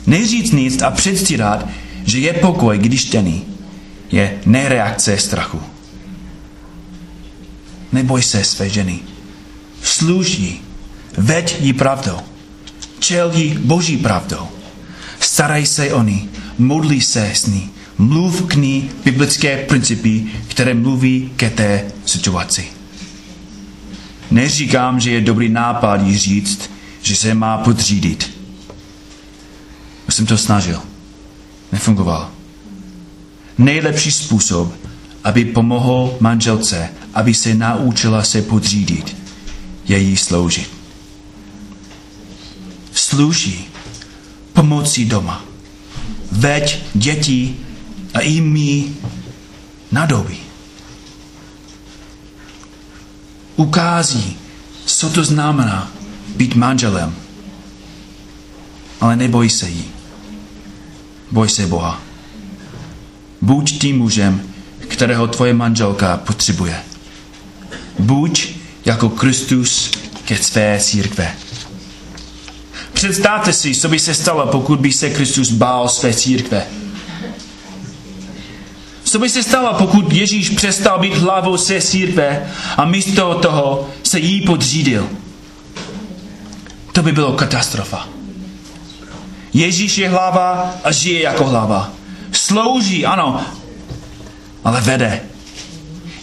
neříct 0.07 0.53
nic 0.53 0.81
a 0.81 0.91
předstírat, 0.91 1.67
že 2.05 2.19
je 2.19 2.33
pokoj, 2.33 2.77
když 2.77 3.05
ten 3.05 3.41
je 4.11 4.39
nereakce 4.45 5.17
strachu. 5.17 5.61
Neboj 7.91 8.21
se 8.21 8.43
své 8.43 8.69
ženy. 8.69 8.99
Služ 9.81 10.37
jí. 10.37 10.61
Veď 11.17 11.61
jí 11.61 11.73
pravdou 11.73 12.19
čel 13.03 13.31
jí 13.35 13.57
boží 13.57 13.97
pravdou. 13.97 14.47
Staraj 15.19 15.65
se 15.65 15.93
o 15.93 16.03
ní, 16.03 16.29
modlí 16.57 17.01
se 17.01 17.31
s 17.33 17.45
ní, 17.45 17.69
mluv 17.97 18.45
k 18.47 18.53
ní 18.55 18.89
biblické 19.05 19.57
principy, 19.57 20.25
které 20.47 20.73
mluví 20.73 21.31
ke 21.35 21.49
té 21.49 21.91
situaci. 22.05 22.65
neříkám, 24.31 24.99
že 24.99 25.11
je 25.11 25.21
dobrý 25.21 25.49
nápad 25.49 26.01
jí 26.01 26.17
říct, 26.17 26.69
že 27.01 27.15
se 27.15 27.33
má 27.33 27.57
podřídit. 27.57 28.31
Už 30.07 30.13
jsem 30.15 30.25
to 30.25 30.37
snažil. 30.37 30.81
Nefungoval. 31.71 32.31
Nejlepší 33.57 34.11
způsob, 34.11 34.73
aby 35.23 35.45
pomohl 35.45 36.17
manželce, 36.19 36.89
aby 37.13 37.33
se 37.33 37.53
naučila 37.53 38.23
se 38.23 38.41
podřídit, 38.41 39.17
je 39.87 39.97
jí 39.97 40.17
sloužit. 40.17 40.82
Slouží 43.13 43.65
pomocí 44.53 45.05
doma. 45.05 45.45
Veď 46.31 46.83
děti 46.93 47.55
a 48.13 48.19
i 48.19 48.41
my 48.41 48.89
na 49.91 50.05
doby. 50.05 50.37
Ukází, 53.55 54.37
co 54.85 55.09
to 55.09 55.23
znamená 55.23 55.91
být 56.35 56.55
manželem. 56.55 57.15
Ale 59.01 59.15
neboj 59.15 59.49
se 59.49 59.69
jí. 59.69 59.85
Boj 61.31 61.49
se 61.49 61.67
Boha. 61.67 62.01
Buď 63.41 63.79
tím 63.79 63.97
mužem, 63.97 64.41
kterého 64.87 65.27
tvoje 65.27 65.53
manželka 65.53 66.17
potřebuje. 66.17 66.83
Buď 67.99 68.49
jako 68.85 69.09
Kristus 69.09 69.91
ke 70.25 70.37
své 70.37 70.79
církve. 70.79 71.52
Představte 73.03 73.53
si, 73.53 73.75
co 73.75 73.89
by 73.89 73.99
se 73.99 74.13
stalo, 74.13 74.47
pokud 74.47 74.79
by 74.79 74.91
se 74.91 75.09
Kristus 75.09 75.51
bál 75.51 75.89
své 75.89 76.13
církve. 76.13 76.63
Co 79.03 79.19
by 79.19 79.29
se 79.29 79.43
stalo, 79.43 79.73
pokud 79.73 80.13
Ježíš 80.13 80.49
přestal 80.49 80.99
být 80.99 81.13
hlavou 81.13 81.57
své 81.57 81.81
církve 81.81 82.51
a 82.77 82.85
místo 82.85 83.35
toho 83.35 83.89
se 84.03 84.19
jí 84.19 84.41
podřídil? 84.41 85.09
To 86.91 87.03
by 87.03 87.11
bylo 87.11 87.33
katastrofa. 87.33 88.07
Ježíš 89.53 89.97
je 89.97 90.09
hlava 90.09 90.75
a 90.83 90.91
žije 90.91 91.21
jako 91.21 91.43
hlava. 91.43 91.91
Slouží, 92.31 93.05
ano, 93.05 93.41
ale 94.63 94.81
vede. 94.81 95.21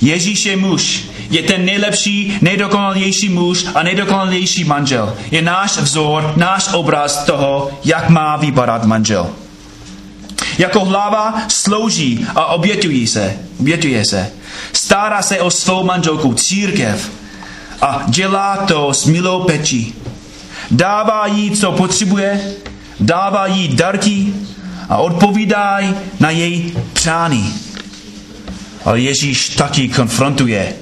Ježíš 0.00 0.46
je 0.46 0.56
muž, 0.56 1.04
je 1.30 1.42
ten 1.42 1.64
nejlepší, 1.64 2.38
nejdokonalější 2.40 3.28
muž 3.28 3.66
a 3.74 3.82
nejdokonalější 3.82 4.64
manžel. 4.64 5.16
Je 5.30 5.42
náš 5.42 5.78
vzor, 5.78 6.32
náš 6.36 6.72
obraz 6.72 7.24
toho, 7.24 7.70
jak 7.84 8.08
má 8.08 8.36
vypadat 8.36 8.84
manžel. 8.84 9.30
Jako 10.58 10.84
hlava 10.84 11.34
slouží 11.48 12.26
a 12.34 12.46
obětuje 12.46 13.06
se, 13.06 13.36
obětuje 13.60 14.04
se. 14.04 14.30
Stará 14.72 15.22
se 15.22 15.40
o 15.40 15.50
svou 15.50 15.84
manželku, 15.84 16.34
církev 16.34 17.10
a 17.82 18.02
dělá 18.08 18.56
to 18.56 18.94
s 18.94 19.06
milou 19.06 19.44
pečí. 19.44 19.94
Dává 20.70 21.26
jí, 21.26 21.50
co 21.50 21.72
potřebuje, 21.72 22.40
dává 23.00 23.46
jí 23.46 23.68
darky 23.68 24.34
a 24.88 24.96
odpovídá 24.96 25.78
na 26.20 26.30
její 26.30 26.74
přání. 26.92 27.54
Ale 28.84 29.00
Ježíš 29.00 29.48
taky 29.48 29.88
konfrontuje 29.88 30.74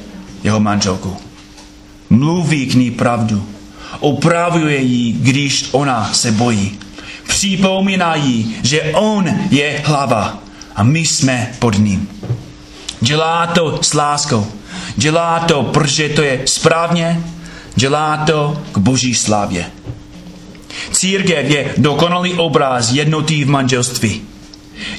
jeho 0.42 0.60
manželku. 0.60 1.16
Mluví 2.10 2.66
k 2.66 2.74
ní 2.74 2.90
pravdu. 2.90 3.46
Opravuje 4.00 4.76
ji, 4.76 5.12
když 5.12 5.68
ona 5.72 6.10
se 6.12 6.32
bojí. 6.32 6.78
Připomíná 7.28 8.14
jí, 8.14 8.56
že 8.62 8.82
on 8.82 9.28
je 9.50 9.82
hlava 9.84 10.38
a 10.76 10.82
my 10.82 10.98
jsme 11.00 11.50
pod 11.58 11.78
ním. 11.78 12.08
Dělá 13.00 13.46
to 13.46 13.78
s 13.82 13.94
láskou. 13.94 14.46
Dělá 14.96 15.40
to, 15.40 15.62
protože 15.62 16.08
to 16.08 16.22
je 16.22 16.42
správně. 16.44 17.22
Dělá 17.74 18.16
to 18.16 18.62
k 18.72 18.78
boží 18.78 19.14
slávě. 19.14 19.66
Církev 20.92 21.50
je 21.50 21.74
dokonalý 21.76 22.34
obraz 22.34 22.92
jednoty 22.92 23.44
v 23.44 23.48
manželství. 23.48 24.22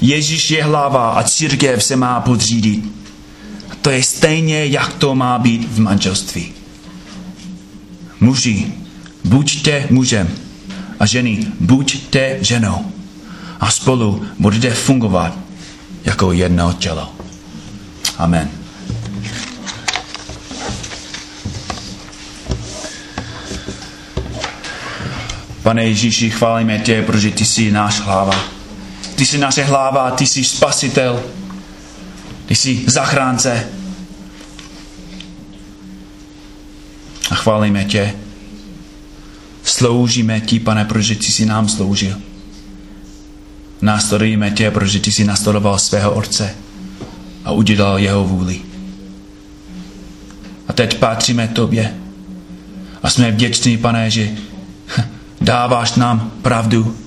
Ježíš 0.01 0.51
je 0.51 0.63
hlava 0.63 1.09
a 1.09 1.23
církev 1.23 1.83
se 1.83 1.95
má 1.95 2.19
podřídit. 2.19 2.98
To 3.81 3.89
je 3.89 4.03
stejně, 4.03 4.65
jak 4.65 4.93
to 4.93 5.15
má 5.15 5.39
být 5.39 5.71
v 5.71 5.79
manželství. 5.79 6.53
Muži, 8.19 8.73
buďte 9.23 9.87
mužem 9.89 10.27
a 10.99 11.05
ženy, 11.05 11.47
buďte 11.59 12.37
ženou. 12.41 12.91
A 13.59 13.71
spolu 13.71 14.25
budete 14.39 14.73
fungovat 14.73 15.37
jako 16.05 16.31
jedno 16.31 16.73
tělo. 16.73 17.11
Amen. 18.17 18.49
Pane 25.63 25.83
Ježíši, 25.83 26.29
chválíme 26.29 26.79
tě, 26.79 27.01
protože 27.01 27.31
ty 27.31 27.45
jsi 27.45 27.71
náš 27.71 27.99
hlava. 27.99 28.35
Ty 29.15 29.25
jsi 29.25 29.37
naše 29.37 29.63
hlava, 29.63 30.11
ty 30.11 30.27
jsi 30.27 30.43
spasitel, 30.43 31.23
ty 32.49 32.55
jsi 32.55 32.83
zachránce. 32.87 33.67
A 37.31 37.35
chválíme 37.35 37.85
tě. 37.85 38.13
Sloužíme 39.63 40.41
ti, 40.41 40.59
pane, 40.59 40.85
protože 40.85 41.15
ty 41.15 41.25
jsi 41.25 41.45
nám 41.45 41.69
sloužil. 41.69 42.15
Následujeme 43.81 44.51
tě, 44.51 44.71
protože 44.71 44.99
ty 44.99 45.11
jsi 45.11 45.23
nastudoval 45.23 45.79
svého 45.79 46.11
Otce 46.11 46.55
a 47.45 47.51
udělal 47.51 47.99
jeho 47.99 48.23
vůli. 48.23 48.61
A 50.67 50.73
teď 50.73 50.97
patříme 50.97 51.47
tobě. 51.47 51.93
A 53.03 53.09
jsme 53.09 53.31
vděční, 53.31 53.77
pane, 53.77 54.11
že 54.11 54.29
dáváš 55.41 55.93
nám 55.93 56.31
pravdu, 56.41 56.97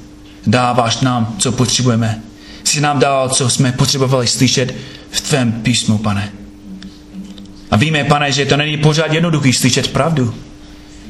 dáváš 0.47 1.01
nám, 1.01 1.36
co 1.38 1.53
potřebujeme. 1.53 2.22
Jsi 2.64 2.80
nám 2.80 2.99
dal, 2.99 3.28
co 3.28 3.51
jsme 3.51 3.72
potřebovali 3.72 4.26
slyšet 4.26 4.74
v 5.12 5.20
tvém 5.20 5.52
písmu, 5.52 5.98
pane. 5.98 6.32
A 7.70 7.76
víme, 7.76 8.04
pane, 8.04 8.32
že 8.32 8.46
to 8.46 8.56
není 8.56 8.76
pořád 8.76 9.12
jednoduchý 9.12 9.52
slyšet 9.52 9.88
pravdu. 9.92 10.34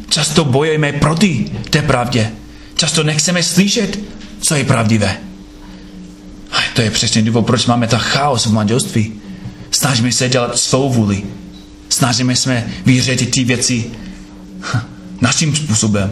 Často 0.09 0.45
bojujeme 0.45 0.93
proti 0.93 1.51
té 1.71 1.83
pravdě. 1.83 2.31
Často 2.75 3.03
nechceme 3.03 3.43
slyšet, 3.43 3.99
co 4.41 4.55
je 4.55 4.65
pravdivé. 4.65 5.17
A 6.53 6.57
to 6.75 6.83
je 6.83 6.91
přesně 6.91 7.23
důvod, 7.23 7.47
proč 7.47 7.67
máme 7.67 7.87
tak 7.87 8.01
chaos 8.03 8.47
v 8.47 8.53
manželství. 8.53 9.13
Snažíme 9.71 10.13
se 10.13 10.29
dělat 10.29 10.59
svou 10.59 10.93
vůli. 10.93 11.23
Snažíme 11.89 12.37
se 12.37 12.65
vyřešit 12.87 13.31
ty 13.31 13.45
věci 13.45 13.91
naším 15.21 15.57
způsobem. 15.57 16.11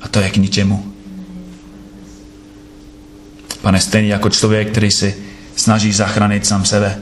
A 0.00 0.08
to 0.08 0.20
je 0.20 0.30
k 0.30 0.36
ničemu. 0.36 0.92
Pane, 3.60 3.80
stejně 3.80 4.12
jako 4.12 4.30
člověk, 4.30 4.70
který 4.70 4.90
se 4.90 5.14
snaží 5.56 5.92
zachránit 5.92 6.46
sám 6.46 6.64
sebe. 6.64 6.98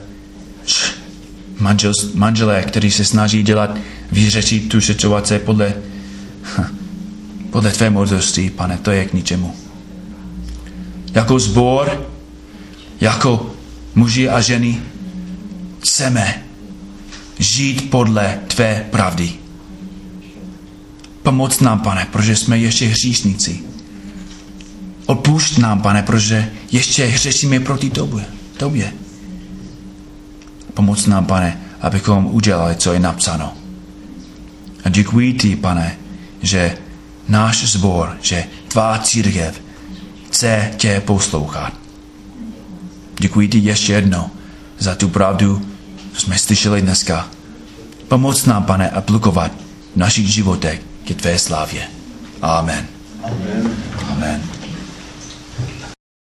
Manžel, 1.59 1.93
manželé, 2.15 2.63
který 2.63 2.91
se 2.91 3.05
snaží 3.05 3.43
dělat, 3.43 3.79
vyřešit 4.13 4.69
tu 4.69 4.81
situaci 4.81 5.39
podle, 5.39 5.75
podle 7.51 7.71
tvé 7.71 7.91
moudrosti, 7.91 8.51
pane, 8.51 8.79
to 8.79 8.91
je 8.91 9.05
k 9.05 9.13
ničemu. 9.13 9.55
Jako 11.15 11.39
zbor, 11.39 12.07
jako 13.01 13.55
muži 13.95 14.29
a 14.29 14.41
ženy, 14.41 14.81
chceme 15.81 16.43
žít 17.39 17.91
podle 17.91 18.39
tvé 18.47 18.87
pravdy. 18.91 19.33
Pomoc 21.23 21.61
nám, 21.61 21.81
pane, 21.81 22.07
protože 22.13 22.37
jsme 22.37 22.59
ještě 22.59 22.87
hříšníci. 22.87 23.61
Odpušť 25.07 25.59
nám, 25.59 25.83
pane, 25.83 26.03
protože 26.03 26.51
ještě 26.73 27.07
hřešíme 27.07 27.61
proti 27.61 27.91
tobě. 27.91 28.40
Tobě. 28.61 28.93
Pomoc 30.75 31.07
nám, 31.07 31.27
pane, 31.27 31.61
abychom 31.81 32.27
udělali, 32.27 32.77
co 32.77 32.93
je 32.93 33.01
napsáno. 33.01 33.53
A 34.85 34.89
děkuji 34.89 35.33
ti, 35.33 35.57
pane, 35.57 35.97
že 36.43 36.77
náš 37.29 37.65
zbor, 37.73 38.17
že 38.23 38.45
tvá 38.69 38.99
církev 38.99 39.61
chce 40.29 40.71
tě 40.77 41.01
poslouchat. 41.01 41.73
Děkuji 43.21 43.49
ti 43.49 43.59
ještě 43.59 43.93
jednou 43.93 44.31
za 44.79 44.95
tu 44.95 45.09
pravdu, 45.09 45.67
co 46.13 46.21
jsme 46.21 46.39
slyšeli 46.39 46.83
dneska. 46.83 47.29
Pomoc 48.09 48.47
nám, 48.47 48.65
pane, 48.65 48.91
aplikovat 48.91 49.53
v 49.95 49.97
našich 49.97 50.29
životech 50.29 50.81
ke 51.05 51.15
tvé 51.15 51.39
slávě. 51.39 51.89
Amen. 52.43 52.87
Amen. 54.13 54.50